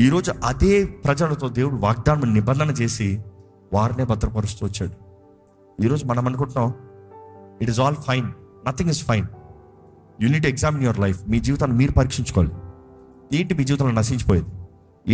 ఈరోజు 0.00 0.32
అదే 0.44 0.84
ప్రజలతో 0.84 1.48
దేవుడు 1.48 1.74
వాగ్దానం 1.74 2.34
నిబంధన 2.34 2.70
చేసి 2.70 3.24
వారినే 3.72 4.04
భద్రపరుస్తూ 4.04 4.66
వచ్చాడు. 4.66 4.92
ఈరోజు 5.84 6.04
మనం 6.04 6.26
అనుకుంటున్నాం 6.26 6.74
it 7.62 7.70
is 7.70 7.80
all 7.80 7.96
fine 7.96 8.26
nothing 8.66 8.90
is 8.90 9.04
fine 9.04 9.26
you need 10.20 10.46
examine 10.46 10.82
your 10.82 11.00
life 11.00 11.20
మీ 11.28 11.40
జీవితాన్ని 11.40 11.76
మీరు 11.76 11.92
పరీక్షించుకోవాలి. 11.92 12.52
ఏంటి 13.38 13.54
మీ 13.54 13.64
జీవితంలో 13.64 13.92
నశించిపోయేది? 13.92 14.46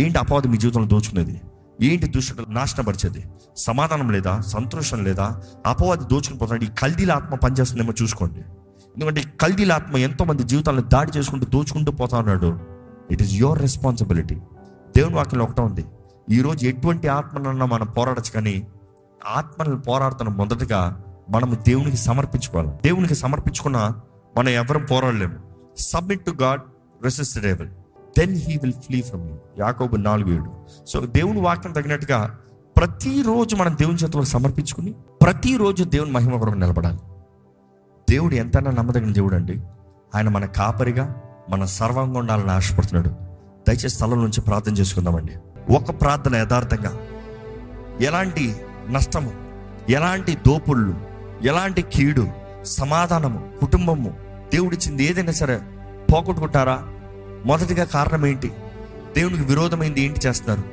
ఏంటి 0.01 0.19
అపవాది 0.19 0.47
మీ 0.47 0.57
జీవితంలో 0.57 0.87
దోచుకునేది? 0.87 1.41
ఏంటి 1.81 2.07
దుష్టుడు 2.07 2.45
నాశనపరిచేది? 2.49 3.25
సమాధానం 3.57 4.11
లేదా? 4.11 4.39
సంతోషం 4.39 5.03
లేదా? 5.03 5.41
అపవాది 5.65 6.03
దోచుకుని 6.03 6.39
పోతున్నాడు. 6.39 6.63
ఈ 6.63 6.67
కల్దీల 6.67 7.11
ఆత్మ 7.11 7.35
పనిచేస్తుందేమో 7.35 7.93
చూసుకోండి. 8.01 8.39
ఎందుకంటే 8.95 9.21
ఈ 9.21 9.23
కల్దీల 9.23 9.73
ఆత్మ 9.73 9.97
ఎంతో 9.97 10.25
మంది 10.25 10.43
జీవితాలను 10.43 10.81
దాడి 10.81 11.11
చేసుకుంటూ 11.17 11.45
దోచుకుంటూ 11.45 11.91
పోతా 11.91 12.17
ఉన్నాడు. 12.19 12.59
ఇట్ 13.11 13.21
ఈస్ 13.21 13.33
యువర్ 13.33 13.61
రెస్పాన్సిబిలిటీ 13.61 14.35
దేవుని 14.95 15.15
వాక్యంలో 15.15 15.45
ఒకటే 15.45 15.61
ఉంది. 15.61 15.85
ఈరోజు 16.29 16.65
ఎటువంటి 16.65 17.07
ఆత్మనన్నా 17.07 17.65
మనం 17.65 17.87
పోరాడచ్చు 17.87 18.31
కానీ 18.31 18.67
ఆత్మలను 19.27 19.81
పోరాడుతున్న 19.81 20.31
మొదటగా 20.31 21.03
మనము 21.29 21.55
దేవునికి 21.55 21.97
సమర్పించుకోవాలి. 21.97 22.69
దేవునికి 22.69 23.15
సమర్పించుకున్న 23.15 23.93
మనం 24.37 24.49
ఎవరం 24.49 24.85
పోరాడలేము. 24.85 25.35
Submit 25.77 26.25
to 26.25 26.31
God 26.41 26.61
resist 27.03 27.39
devil 27.39 27.69
then 28.19 28.35
he 28.35 28.57
will 28.57 28.73
flee 28.73 29.01
from 29.01 29.29
you 29.29 29.35
యాకోబు 29.59 29.95
నాలుగు 29.95 30.33
ఏడు 30.33 30.51
సో 30.87 30.99
దేవుని 30.99 31.41
వాక్యం 31.41 31.71
తగినట్టుగా 31.71 32.39
ప్రతిరోజు 32.77 33.55
మనం 33.55 33.73
దేవుని 33.73 33.97
చేతులకు 33.97 34.27
సమర్పించుకుని 34.27 34.93
ప్రతిరోజు 35.21 35.83
దేవుని 35.83 36.11
మహిమ 36.11 36.37
కొరకు 36.37 36.55
నిలబడాలి. 36.55 36.99
దేవుడు 38.09 38.35
ఎంతైనా 38.35 38.71
నమ్మదగిన 38.71 39.13
దేవుడు 39.13 39.35
అండి 39.35 39.61
ఆయన 40.15 40.29
మన 40.29 40.45
కాపరిగా 40.45 41.15
మన 41.49 41.65
సర్వంగా 41.65 42.19
ఉండాలని 42.19 42.51
ఆశపడుతున్నాడు. 42.51 43.09
దయచేసి 43.67 43.89
స్థలం 43.89 44.21
నుంచి 44.21 44.41
ప్రార్థన 44.41 44.73
చేసుకుందామండి. 44.73 45.33
ఒక 45.73 46.01
ప్రార్థన 46.01 46.35
యథార్థంగా. 46.35 46.99
ఎలాంటి 48.01 48.55
నష్టము 48.89 49.31
ఎలాంటి 49.89 50.35
దోపుళ్ళు 50.35 50.93
ఎలాంటి 51.43 51.81
కీడు 51.81 52.27
సమాధానము 52.63 53.51
కుటుంబము 53.61 54.13
దేవుడిచ్చింది 54.53 55.03
ఏదైనా 55.03 55.31
సరే 55.31 55.59
పోగొట్టుకుంటారా? 56.13 56.83
మొదటిగా 57.45 57.83
కారణం 57.83 58.25
ఏంటి? 58.25 58.51
దేవునికి 59.15 59.43
విరోధమైంది 59.43 60.01
ఏంటి 60.01 60.27
చేస్తున్నారు 60.27 60.63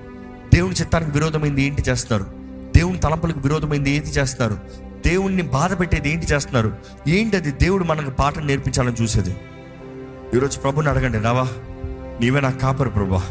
దేవుని 0.54 0.74
చిత్తానికి 0.74 1.10
విరోధమైంది 1.10 1.62
ఏంటి 1.62 1.82
చేస్తున్నారు 1.82 2.30
దేవుని 2.76 2.98
తలంపులకు 2.98 3.40
విరోధమైంది 3.40 3.90
ఏంటి 3.90 4.08
చేస్తున్నారు 4.08 4.58
దేవుణ్ణి 5.06 5.42
బాధ 5.42 5.80
పెట్టేది 5.80 6.12
ఏంటి 6.12 6.26
చేస్తున్నారు? 6.26 6.72
ఏంటి 7.08 7.36
అది 7.36 7.50
దేవుడు 7.50 7.84
మనకు 7.84 8.10
పాఠం 8.10 8.46
నేర్పించాలని 8.46 9.02
చూసేది? 9.02 9.36
ఈరోజు 10.34 10.58
ప్రభుని 10.58 10.88
అడగండి 10.88 11.18
రావా 11.18 11.48
నీవే 12.20 12.40
నా 12.40 12.50
కాపరు 12.50 12.90
ప్రభా. 12.90 13.22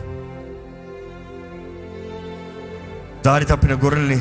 దారి 3.26 3.46
తప్పిన 3.46 3.74
గొర్రెల్ని 3.74 4.16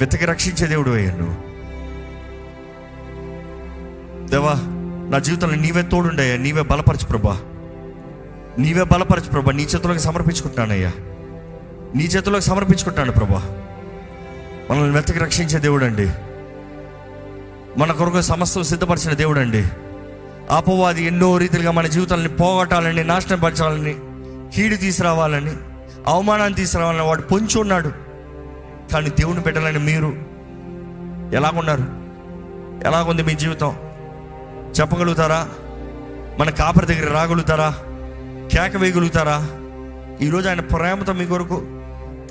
వెతకి 0.00 0.24
రక్షించే 0.24 0.66
దేవుడు 0.66 0.90
అయ్యా 0.90 1.14
నువ్వు. 1.14 1.34
దేవా 4.26 4.52
నా 5.10 5.18
జీవితంలో 5.18 5.54
నీవే 5.54 5.82
తోడుండయ్యా 5.82 6.36
నీవే 6.36 6.62
బలపరచు 6.62 7.06
ప్రభా. 7.06 7.40
నీవే 8.58 8.82
బలపరచు 8.82 9.28
ప్రభా. 9.28 9.52
నీ 9.52 9.62
చేతులకు 9.62 9.98
సమర్పించుకుంటున్నానయ్యా. 9.98 10.92
నీ 11.94 12.04
చేతులకు 12.04 12.40
సమర్పించుకుంటాను 12.40 13.12
ప్రభా. 13.12 13.42
మనల్ని 14.70 14.90
వెతకి 14.90 15.18
రక్షించే 15.18 15.58
దేవుడు 15.58 15.84
అండి 15.84 16.10
మన 17.78 17.92
కొరకు 17.92 18.20
సమస్తం 18.20 18.62
సిద్ధపరిచిన 18.62 19.14
దేవుడు 19.14 19.40
అండి 19.40 19.64
అపవాది 20.50 21.04
ఎన్నో 21.04 21.38
రీతిలుగా 21.38 21.70
మన 21.70 21.86
జీవితాలని 21.86 22.28
పోగొట్టాలని 22.28 23.04
నాశనం 23.04 23.40
పరచాలని 23.40 23.96
కీడు 24.54 24.76
తీసుకురావాలని 24.76 25.52
అవమానాన్ని 26.06 26.56
తీసుకురావాలని 26.56 27.02
వాడు 27.02 27.22
పొంచి 27.22 27.60
ఉన్నాడు. 27.60 27.88
కానీ 28.92 29.10
దేవుని 29.10 29.40
పెట్టాలని 29.40 29.78
మీరు 29.78 30.06
ఎలాగున్నారు? 31.36 31.82
ఎలాగుంది 32.88 33.22
మీ 33.22 33.34
జీవితం? 33.34 33.76
చెప్పగలుగుతారా? 34.80 35.48
మన 36.38 36.50
కాపరి 36.50 36.86
దగ్గర 36.86 37.12
రాగలుగుతారా? 37.12 37.74
కేక 38.50 38.76
వేయగలుగుతారా? 38.76 39.48
ఈరోజు 40.20 40.48
ఆయన 40.48 40.60
ప్రేమతో 40.60 41.12
మీ 41.12 41.26
కొరకు 41.26 41.60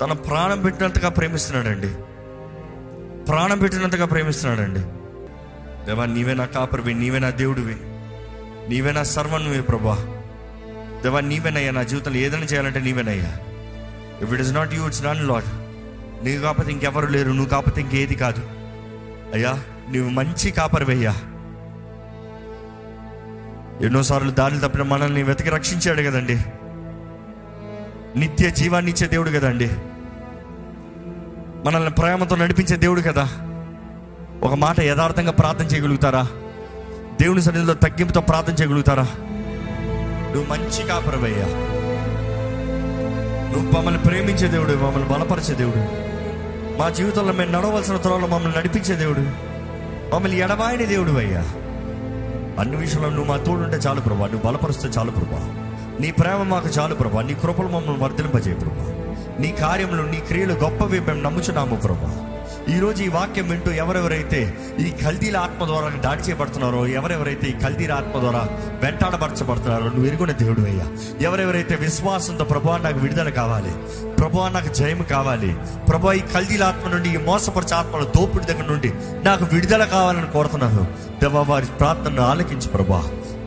తన 0.00 0.12
ప్రాణం 0.12 0.62
పెట్టినంతగా 0.62 1.08
ప్రేమిస్తున్నాడండి. 1.08 1.88
ప్రాణం 3.24 3.58
పెట్టినంతగా 3.58 4.06
ప్రేమిస్తున్నాడండి. 4.06 4.80
దేవా 5.86 6.06
నీవే 6.06 6.34
నా 6.34 6.44
కాపరివి 6.44 6.94
నీవే 6.94 7.18
నా 7.18 7.30
దేవుడివి. 7.30 7.76
నీవే 8.68 8.92
నా 8.92 9.02
సర్వన్వి 9.02 9.62
ప్రభా. 9.62 9.94
దేవా 11.02 11.20
నీవేనయ్యా 11.20 11.70
నా 11.70 11.82
జీవితంలో 11.82 12.18
ఏదైనా 12.18 12.44
చేయాలంటే 12.44 12.80
నీవేనయ్యా. 12.80 13.38
If 14.22 14.32
it 14.32 14.40
is 14.40 14.54
not 14.54 14.74
you 14.74 14.86
it's 14.86 15.04
none 15.04 15.28
lord 15.28 15.44
నీవు 16.24 16.42
కాకపోతే 16.42 16.72
ఇంకెవరు 16.72 17.06
లేరు 17.06 17.28
నువ్వు 17.28 17.48
కాకపోతే 17.48 17.80
ఇంకేది 17.80 18.14
కాదు. 18.14 18.40
అయ్యా 19.34 19.50
నువ్వు 19.94 20.10
మంచి 20.10 20.50
కాపరివయ్యా. 20.50 21.14
ఎన్నోసార్లు 23.82 24.30
దాడులు 24.30 24.58
తప్పిన 24.58 24.82
మనల్ని 24.82 25.22
వెతికి 25.22 25.50
రక్షించాడు 25.50 26.02
కదండి. 26.02 26.44
నిత్య 28.18 28.50
జీవాన్ని 28.50 28.90
ఇచ్చే 28.90 29.08
దేవుడు 29.08 29.30
కదండి. 29.30 29.70
మనల్ని 31.66 31.90
ప్రేమతో 31.90 32.36
నడిపించే 32.36 32.76
దేవుడు 32.76 33.00
కదా. 33.00 33.28
ఒక 34.42 34.54
మాట 34.54 34.80
యథార్థంగా 34.80 35.32
ప్రార్థన 35.32 35.64
చేయగలుగుతారా? 35.64 36.22
దేవుని 37.20 37.42
సన్నిధిలో 37.42 37.74
తగ్గింపుతో 37.74 38.20
ప్రార్థన 38.20 38.52
చేయగలుగుతారా? 38.52 39.06
నువ్వు 40.34 40.50
మంచి 40.50 40.88
కాపరవయ్యా. 40.88 41.46
నువ్వు 43.52 43.78
మమ్మల్ని 43.78 44.00
ప్రేమించే 44.00 44.48
దేవుడు 44.48 44.72
మమ్మల్ని 44.72 45.08
బలపరిచే 45.08 45.54
దేవుడు. 45.54 46.02
మా 46.78 46.88
జీవితంలో 46.88 47.32
మేము 47.32 47.50
నడవలసిన 47.50 47.96
త్వరలో 47.96 48.26
మమ్మల్ని 48.26 48.58
నడిపించే 48.58 48.94
దేవుడు. 48.94 49.20
మమ్మల్ని 50.14 50.38
ఎడబాయని 50.38 50.86
దేవుడు 50.86 51.10
అయ్యా. 51.10 51.44
అన్ని 52.58 52.76
విషయంలో 52.76 53.10
నువ్వు 53.10 53.24
మా 53.24 53.36
తోడుంటే 53.36 53.76
చాలు 53.76 54.00
ప్రభా. 54.00 54.26
నువ్వు 54.26 54.46
బలపరిస్తే 54.46 54.88
చాలు 54.88 55.10
ప్రభా. 55.10 55.38
నీ 56.00 56.10
ప్రేమ 56.10 56.42
మాకు 56.42 56.68
చాలు 56.68 56.94
ప్రభా. 56.94 57.22
నీ 57.22 57.34
కృపలు 57.34 57.68
మమ్మల్ని 57.68 58.02
వర్ధలింపజేయ 58.02 58.54
ప్రభా. 58.54 58.94
నీ 59.40 59.52
కార్యములు 59.52 60.02
నీ 60.02 60.20
క్రియలు 60.20 60.52
గొప్పవి 60.52 61.00
మేము 61.00 61.22
నమ్ముచున్నాము 61.22 61.76
ప్రభా. 61.76 62.31
ఈ 62.68 62.78
రోజు 62.78 63.02
ఈ 63.02 63.08
వాక్యం 63.08 63.48
వింటూ 63.48 63.70
ఎవరెవరైతే 63.72 64.40
ఈ 64.78 64.90
కల్దీల 64.90 65.36
ఆత్మ 65.36 65.64
ద్వారా 65.64 65.88
దాడి 65.96 66.22
చేయబడుతున్నారో 66.22 66.86
ఎవరెవరైతే 66.86 67.48
ఈ 67.48 67.52
కల్దీల 67.52 67.92
ఆత్మ 67.92 68.18
ద్వారా 68.18 68.42
వెంటాడబరచబడుతున్నారో 68.82 69.84
నువ్వు 69.84 70.06
ఎరుగున 70.06 70.30
దేవుడు 70.32 70.60
అయ్యా. 70.60 70.86
ఎవరెవరైతే 71.20 71.74
విశ్వాసంతో 71.76 72.44
ప్రభా 72.44 72.78
నాకు 72.78 72.98
విడుదల 72.98 73.28
కావాలి 73.30 73.72
ప్రభా 74.18 74.48
నాకు 74.48 74.74
జయం 74.74 75.02
కావాలి 75.10 75.56
ప్రభా 75.88 76.12
ఈ 76.12 76.20
కల్దీల 76.34 76.62
ఆత్మ 76.62 76.88
నుండి 76.88 77.08
ఈ 77.08 77.16
మోసపరిచే 77.16 77.74
ఆత్మల 77.74 78.04
దోపిడి 78.16 78.46
దగ్గర 78.46 78.64
నుండి 78.64 78.92
నాకు 79.24 79.44
విడుదల 79.44 79.84
కావాలని 79.84 80.26
కోరుతున్నాను. 80.32 80.84
దేవా 81.20 81.42
వారి 81.42 81.66
ప్రార్థనను 81.80 82.22
ఆలకించు 82.22 82.68
ప్రభా 82.68 83.02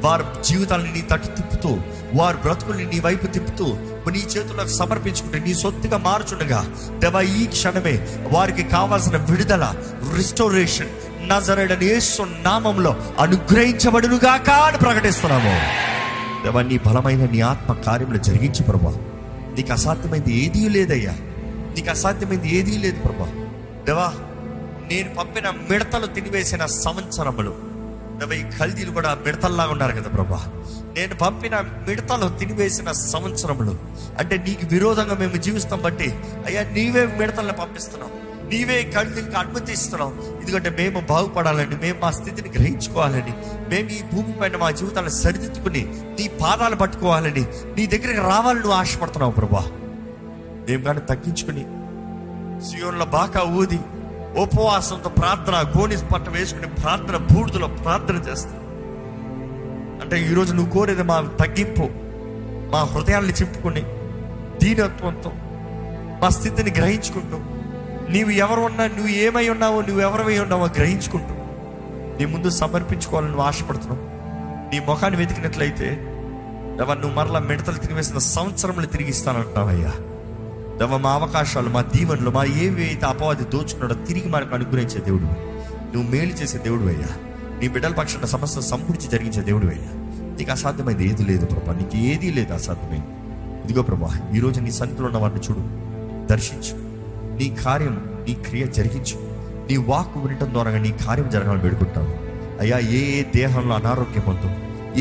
వారి 0.06 0.24
జీవితాలను 0.44 0.94
నీ 0.94 1.02
తట్టు 1.02 1.28
తిప్పుతూ 1.28 1.78
వారి 2.14 2.38
బ్రతుకుల్ని 2.38 2.86
నీ 2.86 3.00
వైపు 3.00 3.26
తిప్పుతూ 3.26 3.66
నీ 4.12 4.20
చేతులకు 4.20 4.68
సమర్పించుకుంటే 4.68 5.40
నీ 5.40 5.54
సొత్తుగా 5.54 5.98
మార్చుండగా 5.98 6.76
దేవా 7.00 7.22
ఈ 7.22 7.46
క్షణమే 7.46 8.08
వారికి 8.32 8.64
కావాల్సిన 8.64 9.18
విడుదల 9.18 9.76
రిస్టోరేషన్ 10.16 10.88
నజరడని 11.30 11.86
యేసు 11.86 12.22
నామంలో 12.22 12.96
అనుగ్రహించబడునుగాక 13.20 14.50
అని 14.50 14.78
ప్రకటిస్తున్నాము. 14.78 15.54
దేవా 16.44 16.62
నీ 16.62 16.78
బలమైన 16.78 17.30
నీ 17.30 17.42
ఆత్మ 17.42 17.74
కార్యములు 17.74 18.18
జరిగించి 18.18 18.64
ప్రభా. 18.64 18.92
నీకు 19.56 19.74
అసాధ్యమైంది 19.74 20.46
ఏదీ 20.46 20.70
లేదయ్యా. 20.70 21.12
నీకు 21.76 21.90
అసాధ్యమైంది 21.90 22.56
ఏదీ 22.56 22.78
లేదు 22.78 23.00
ప్రభా. 23.00 23.26
దేవా 23.86 24.14
నేను 24.92 25.16
పంపిన 25.16 25.50
మిడతలు 25.70 26.06
తినివేసిన 26.06 26.66
సంవత్సరములు 26.66 27.65
దేవా 28.20 28.36
కల్దీలు 28.60 28.92
కూడా 28.92 29.10
మిడతల్లాగా 29.26 29.72
ఉన్నారు 29.72 29.94
కదా 29.94 30.10
ప్రభా. 30.10 30.40
నేను 30.94 31.16
పంపిన 31.16 31.56
మిడతలు 31.88 32.30
తినివేసిన 32.40 32.92
సంవత్సరంలో 33.06 33.74
అంటే 34.20 34.38
నీకు 34.38 34.66
విరోధంగా 34.66 35.14
మేము 35.14 35.38
జీవిస్తాం 35.38 35.82
బట్టి 35.82 36.08
అయ్యా 36.48 36.62
నీవే 36.78 37.06
మిడతల్ని 37.20 37.54
పంపిస్తున్నావు. 37.54 38.14
నీవే 38.52 38.84
కళ్ళకి 38.96 39.36
అనుమతిస్తున్నావు 39.38 40.12
ఎందుకంటే 40.42 40.70
మేము 40.80 41.00
బాగుపడాలని 41.10 41.76
మేము 41.76 42.00
మా 42.02 42.12
స్థితిని 42.12 42.50
గ్రహించుకోవాలని 42.50 43.34
మేము 43.70 43.90
ఈ 43.90 44.02
భూమి 44.14 44.34
పైన 44.40 44.58
మా 44.58 44.72
జీవితాలను 44.72 45.10
సరిదిద్దుకుని 45.16 45.82
నీ 46.20 46.28
పాదాలు 46.42 46.76
పట్టుకోవాలని 46.76 47.44
నీ 47.78 47.86
దగ్గరికి 47.86 48.22
రావాలని 48.32 48.60
నువ్వు 48.60 48.78
ఆశపడుతున్నావు 48.78 49.32
ప్రభా. 49.32 49.64
మేము 50.70 50.84
కానీ 50.84 51.00
తగ్గించుకుని 51.10 51.64
సియోన్లో 52.66 53.06
బాగా 53.16 53.42
ఊది 53.58 53.80
ఉపవాసంతో 54.38 55.10
ప్రార్థన 55.10 55.56
గోని 55.78 55.98
పట్ట 56.14 56.30
వేసుకుని 56.30 56.68
ప్రార్థన 56.68 57.18
బూడిదలో 57.18 57.68
ప్రార్థన 57.68 58.16
చేస్తాను 58.16 58.62
అంటే 60.02 60.22
ఈరోజు 60.22 60.54
నువ్వు 60.54 60.72
కోరేది 60.72 61.04
మా 61.04 61.22
తగ్గింపు 61.22 61.90
మా 62.72 62.84
హృదయాన్ని 62.84 63.34
చెప్పుకొని 63.34 63.84
దీనత్వంతో 64.62 65.32
మా 66.22 66.30
స్థితిని 66.30 66.72
గ్రహించుకుంటూ 66.72 67.38
నీవు 68.10 68.30
ఎవరు 68.30 68.62
ఉన్నా 68.62 68.88
నువ్వు 68.88 69.12
ఏమై 69.12 69.50
ఉన్నావో 69.50 69.82
నువ్వు 69.82 70.02
ఎవరివై 70.02 70.40
ఉన్నావో 70.40 70.66
గ్రహించుకుంటూ 70.66 71.34
నీ 72.20 72.26
ముందు 72.26 72.50
సమర్పించుకోవాలని 72.50 73.32
నువ్వు 73.32 73.46
ఆశపడుతున్నావు. 73.48 74.04
నీ 74.72 74.80
ముఖాన్ని 74.80 75.20
వెతికినట్లయితే 75.20 75.88
ఎవరు 76.84 77.00
నువ్వు 77.00 77.16
మరలా 77.16 77.40
మిడతలు 77.40 77.78
తినివేసిన 77.78 78.18
సంవత్సరంలో 78.18 78.86
తిరిగి 78.86 79.10
ఇస్తానంటున్నావయ్యా. 79.10 79.92
దవ 80.80 80.98
మా 80.98 81.12
అవకాశాలు 81.12 81.70
మా 81.70 81.82
దీవెనలు 81.82 82.30
మా 82.30 82.44
ఏవి 82.44 82.84
అయితే 82.84 83.06
అపవాది 83.06 83.44
దోచుకున్నాడో 83.44 83.96
తిరిగి 83.96 84.30
మనకు 84.30 84.56
అనుగ్రహించే 84.56 85.02
దేవుడు 85.06 85.24
నువ్వు. 85.24 86.12
మేలు 86.12 86.32
చేసే 86.32 86.58
దేవుడు 86.58 86.82
అయ్యా. 86.82 87.08
నీ 87.60 87.68
బిడ్డల 87.68 87.92
పక్షాన 87.92 88.26
సమస్య 88.26 88.62
సంపూర్చి 88.62 89.08
జరిగించే 89.08 89.42
దేవుడు 89.42 89.68
అయ్యా. 89.68 89.90
నీకు 90.38 90.52
అసాధ్యమైంది 90.52 91.10
ఏది 91.10 91.26
లేదు 91.26 91.46
ప్రభా. 91.46 91.74
నీకు 91.74 91.98
ఏదీ 91.98 92.32
లేదు 92.32 92.54
అసాధ్యమైంది. 92.54 93.08
ఇదిగో 93.66 93.82
ప్రభా 93.82 94.14
ఈరోజు 94.36 94.60
నీ 94.60 94.72
సన్నిధిలో 94.72 95.08
ఉన్న 95.08 95.18
వారిని 95.18 95.42
చూడు 95.42 95.60
దర్శించు. 96.28 96.78
నీ 97.40 97.58
కార్యం 97.64 98.10
నీ 98.28 98.34
క్రియ 98.34 98.68
జరిగించు. 98.68 99.36
నీ 99.70 99.78
వాక్కు 99.78 100.20
వినటం 100.20 100.54
ద్వారా 100.54 100.78
నీ 100.78 100.92
కార్యం 100.92 101.30
జరగాలని 101.30 101.64
వేడుకుంటాను 101.64 102.16
అయ్యా 102.60 102.80
ఏ 102.80 103.20
ఏ 103.20 103.24
దేహంలో 103.36 103.76
అనారోగ్యం 103.76 104.36
ఉందో 104.36 104.50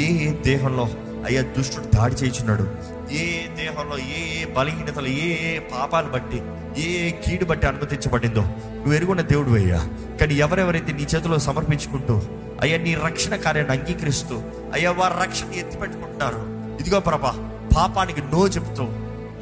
ఏ 0.00 0.28
ఏ 0.28 0.32
దేహంలో 0.42 0.88
అయ్యా 1.26 1.42
దుష్టుడు 1.42 1.96
దాడి 1.96 2.14
చేయించున్నాడు 2.14 2.93
ఏ 3.12 3.46
దేహంలో 3.56 3.98
ఏ 3.98 4.42
ఏ 4.42 4.44
బలహీనతలు 4.44 5.06
ఏ 5.06 5.54
ఏ 5.54 5.58
పాపాలు 5.58 6.08
బట్టి 6.08 6.42
ఏ 6.82 7.06
ఏ 7.06 7.10
కీడు 7.10 7.44
బట్టి 7.44 7.66
అనుమతించబడిందో. 7.66 8.40
నువ్వు 8.74 8.94
ఎరుగున్న 8.94 9.20
దేవుడు 9.20 9.50
అయ్యా. 9.50 9.80
కానీ 10.20 10.34
ఎవరెవరైతే 10.34 10.92
నీ 10.92 11.02
చేతిలో 11.02 11.38
సమర్పించుకుంటూ 11.38 12.22
అయ్యా 12.60 12.78
నీ 12.78 12.94
రక్షణ 12.94 13.36
కార్యాన్ని 13.36 13.78
అంగీకరిస్తూ 13.78 14.36
అయ్యా 14.72 14.90
వారి 14.90 15.14
రక్షణ 15.22 15.52
ఎత్తిపెట్టుకుంటారు 15.54 16.42
ఇదిగో 16.80 17.00
ప్రభా 17.00 17.32
పాపానికి 17.76 18.20
నో 18.20 18.48
చెప్తూ 18.48 18.82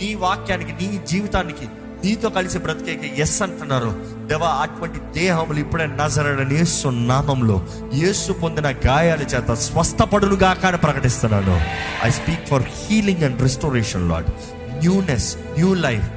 నీ 0.01 0.15
వాక్యానికి 0.15 0.73
నీ 0.73 1.01
జీవితానికి 1.07 1.69
నీతో 2.05 2.29
కలిసి 2.29 2.59
బ్రతికేకి 2.59 3.21
ఎస్ 3.21 3.43
అంటున్నారు. 3.43 3.95
దేవా 4.27 4.49
అటువంటి 4.49 5.21
దేహములు 5.21 5.59
ఇప్పుడే 5.59 5.87
నజరడని 5.87 6.55
యేసు 6.55 6.89
నామంలో 6.89 7.67
యేసు 7.95 8.33
పొందిన 8.33 8.71
గాయాల 8.87 9.23
చేత 9.23 9.53
స్వస్థపడునుగా 9.53 10.53
కానీ 10.53 10.77
ప్రకటిస్తున్నాను. 10.77 11.61
I 12.05 12.11
speak 12.11 12.49
for 12.49 12.63
healing 12.63 13.25
and 13.25 13.43
restoration 13.43 14.09
lord 14.09 14.27
newness 14.73 15.37
new 15.37 15.75
life 15.75 16.09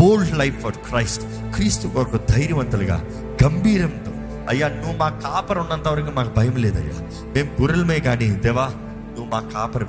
bold 0.00 0.38
life 0.38 0.60
for 0.60 0.72
Christ 0.72 1.22
క్రీస్తు 1.54 1.88
కొరకు 1.88 2.18
ధైర్యవంతులుగా 2.30 3.04
గంభీరంతో. 3.44 4.12
అయ్యా 4.48 4.68
నువ్వు 4.68 4.96
మా 4.96 5.08
కాపరు 5.08 5.60
ఉన్నంత 5.60 5.88
వరకు 5.88 6.10
మాకు 6.10 6.34
భయం 6.36 6.56
లేదయ్యా. 6.56 7.24
మేము 7.34 7.60
గుర్రెలమే 7.60 7.98
కానీ 7.98 8.30
దేవా 8.30 8.66
నువ్వు 9.16 9.24
మా 9.24 9.40
కాపరు 9.40 9.86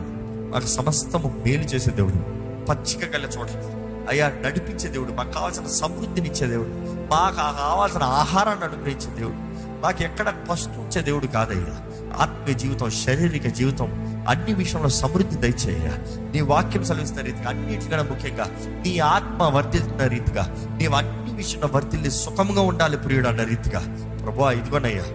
మాకు 0.54 0.66
సమస్తము 0.66 1.44
మేలు 1.46 1.64
చేసే 1.64 1.92
దేవుడు. 1.92 2.18
పచ్చిక 2.66 3.16
గల 3.16 3.24
చోట్ల 3.24 3.81
అయ్యా 4.12 4.32
నడిపించే 4.46 4.90
దేవుడు 4.90 5.12
మాకు 5.12 5.32
కావాల్సిన 5.32 5.68
సమృద్ధినిచ్చే 5.68 6.48
దేవుడు 6.48 6.70
మాకు 7.12 7.36
కావాల్సిన 7.36 8.04
ఆహారాన్ని 8.04 8.66
అనుగ్రహించే 8.66 9.16
దేవుడు 9.16 9.40
మాకు 9.80 10.04
ఎక్కడ 10.04 10.34
పస్తు 10.50 10.80
ఉంచే 10.80 11.02
దేవుడు 11.02 11.28
కాదయ్యా. 11.28 11.76
ఆత్మీయ 12.20 12.54
జీవితం 12.54 12.90
శారీరక 12.90 13.48
జీవితం 13.48 13.90
అన్ని 14.28 14.54
విషయంలో 14.54 14.90
సమృద్ధి 14.90 15.36
దయచేయ 15.36 15.88
నీ 16.34 16.42
వాక్యం 16.42 16.84
సెలవిస్తున్న 16.84 17.22
రీతిగా 17.22 17.50
అన్నిటికన్నా 17.50 18.04
ముఖ్యంగా 18.04 18.46
నీ 18.86 19.00
ఆత్మ 19.00 19.44
వర్తిల్తున్న 19.44 20.08
రీతిగా 20.08 20.44
నీవు 20.78 20.94
అన్ని 20.94 21.34
విషయంలో 21.34 21.70
వర్తిల్లి 21.74 22.12
సుఖంగా 22.12 22.62
ఉండాలి 22.62 22.98
ప్రియుడు 22.98 23.28
అన్న 23.28 23.44
రీతిగా. 23.44 23.82
ప్రభా 24.24 24.52
ఇదిగోనయ్యా 24.52 25.06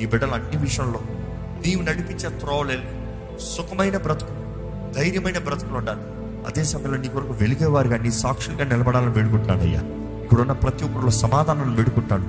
నీ 0.00 0.06
బిడ్డలు 0.06 0.30
అన్ని 0.30 0.56
విషయంలో 0.56 1.00
నీవు 1.66 1.82
నడిపించే 1.82 2.28
త్రోవలే 2.38 2.78
సుఖమైన 3.46 3.96
బ్రతుకు 3.96 4.34
ధైర్యమైన 4.92 5.38
బ్రతుకులు 5.38 5.74
ఉండాలి. 5.74 6.04
అదే 6.46 6.64
సమయంలో 6.64 6.98
నీ 6.98 7.08
కొరకు 7.08 7.32
వెలిగేవారుగా 7.32 7.96
నీ 7.96 8.10
సాక్షులుగా 8.10 8.64
నిలబడాలని 8.64 9.10
వేడుకుంటున్నాను 9.10 9.60
అయ్యా 9.60 9.80
ఇక్కడున్న 10.22 10.52
ప్రతి 10.52 10.84
ఒక్కరిలో 10.84 11.10
సమాధానాన్ని 11.10 11.76
వేడుకుంటాను. 11.76 12.26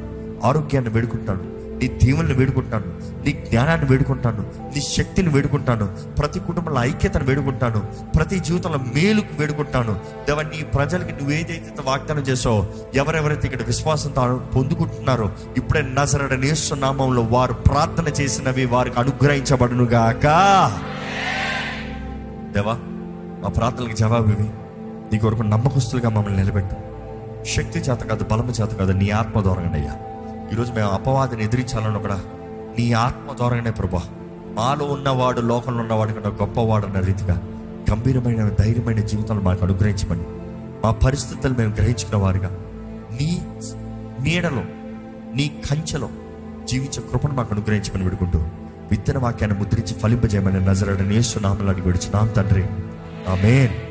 ఆరోగ్యాన్ని 0.48 0.92
వేడుకుంటాను. 0.92 1.58
నీ 1.78 1.88
దీవుల్ని 1.88 2.34
వేడుకుంటాను. 2.34 2.86
నీ 3.26 3.32
జ్ఞానాన్ని 3.32 3.88
వేడుకుంటాను. 3.90 4.42
నీ 4.76 4.82
శక్తిని 4.82 5.30
వేడుకుంటాను. 5.30 5.86
ప్రతి 6.20 6.40
కుటుంబంలో 6.40 6.84
ఐక్యతను 6.84 7.24
వేడుకుంటాను. 7.24 7.80
ప్రతి 8.18 8.40
జీవితంలో 8.40 8.78
మేలుకు 8.78 9.28
వేడుకుంటాను. 9.40 10.00
దేవ 10.28 10.42
నీ 10.42 10.64
ప్రజలకి 10.64 11.12
నువ్వు 11.12 11.32
ఏదైతే 11.32 11.74
వాగ్దానం 11.84 12.22
చేసావో 12.22 12.68
ఎవరెవరైతే 12.96 13.48
ఇక్కడ 13.48 13.66
విశ్వాసంతో 13.66 14.42
పొందుకుంటున్నారో 14.56 15.32
ఇప్పుడే 15.58 15.82
నజరడ 15.82 16.34
నామంలో 16.78 17.22
వారు 17.22 17.54
ప్రార్థన 17.54 18.08
చేసినవి 18.08 18.66
వారికి 18.66 19.00
అనుగ్రహించబడును 19.00 19.84
గాక 19.84 20.26
దేవా 22.54 22.78
మా 23.48 23.52
ప్రార్థనలకు 23.52 23.96
జవాబు 23.96 24.30
ఇవి 24.30 24.50
నీ 25.12 25.20
కొరకు 25.20 25.42
నమ్మకస్తులుగా 25.42 26.10
మమ్మల్ని 26.10 26.38
నిలబెట్టు. 26.38 26.76
శక్తి 27.46 27.80
చేత 27.80 28.00
కాదు 28.00 28.24
బలము 28.32 28.52
చేత 28.52 28.70
కాదు 28.76 28.92
నీ 28.92 29.10
ఆత్మ 29.10 29.42
ద్వారానే 29.42 29.80
అయ్యా. 29.80 29.94
ఈరోజు 30.54 30.74
మేము 30.74 30.90
అపవాదిని 30.90 31.44
ఎదిరించాలని 31.44 32.00
కూడా 32.00 32.20
నీ 32.80 32.92
ఆత్మ 32.94 33.38
ద్వారానే 33.38 33.72
ప్రభా. 33.72 34.02
మాలో 34.54 34.86
ఉన్నవాడు 34.86 35.42
లోకంలో 35.42 35.82
ఉన్నవాడు 35.82 36.14
కన్నా 36.14 36.30
గొప్పవాడు 36.30 36.86
అన్న 36.86 37.00
రీతిగా 37.00 37.42
గంభీరమైన 37.92 38.50
ధైర్యమైన 38.60 39.00
జీవితాలు 39.00 39.42
మాకు 39.42 39.66
అనుగ్రహించమని 39.66 40.26
మా 40.84 40.92
పరిస్థితులు 40.92 41.54
మేము 41.54 41.74
గ్రహించుకున్న 41.76 42.24
వారుగా 42.24 42.50
నీ 43.12 43.42
నీడలో 44.20 44.64
నీ 45.36 45.62
కంచెలో 45.72 46.10
జీవించే 46.66 47.04
కృపను 47.12 47.34
మాకు 47.34 47.54
అనుగ్రహించమని 47.54 48.04
విడుకుంటూ 48.04 48.40
విత్తన 48.92 49.18
వాక్యాన్ని 49.18 49.60
ముద్రించి 49.60 49.94
ఫలింపజేయమని 49.94 50.66
నజరడని 50.66 51.16
యేసు 51.16 51.40
నామలు 51.40 51.70
అడిగి 51.70 51.86
విడిచున్నాం 51.86 52.28
తండ్రి. 52.28 52.66
Amen. 53.28 53.87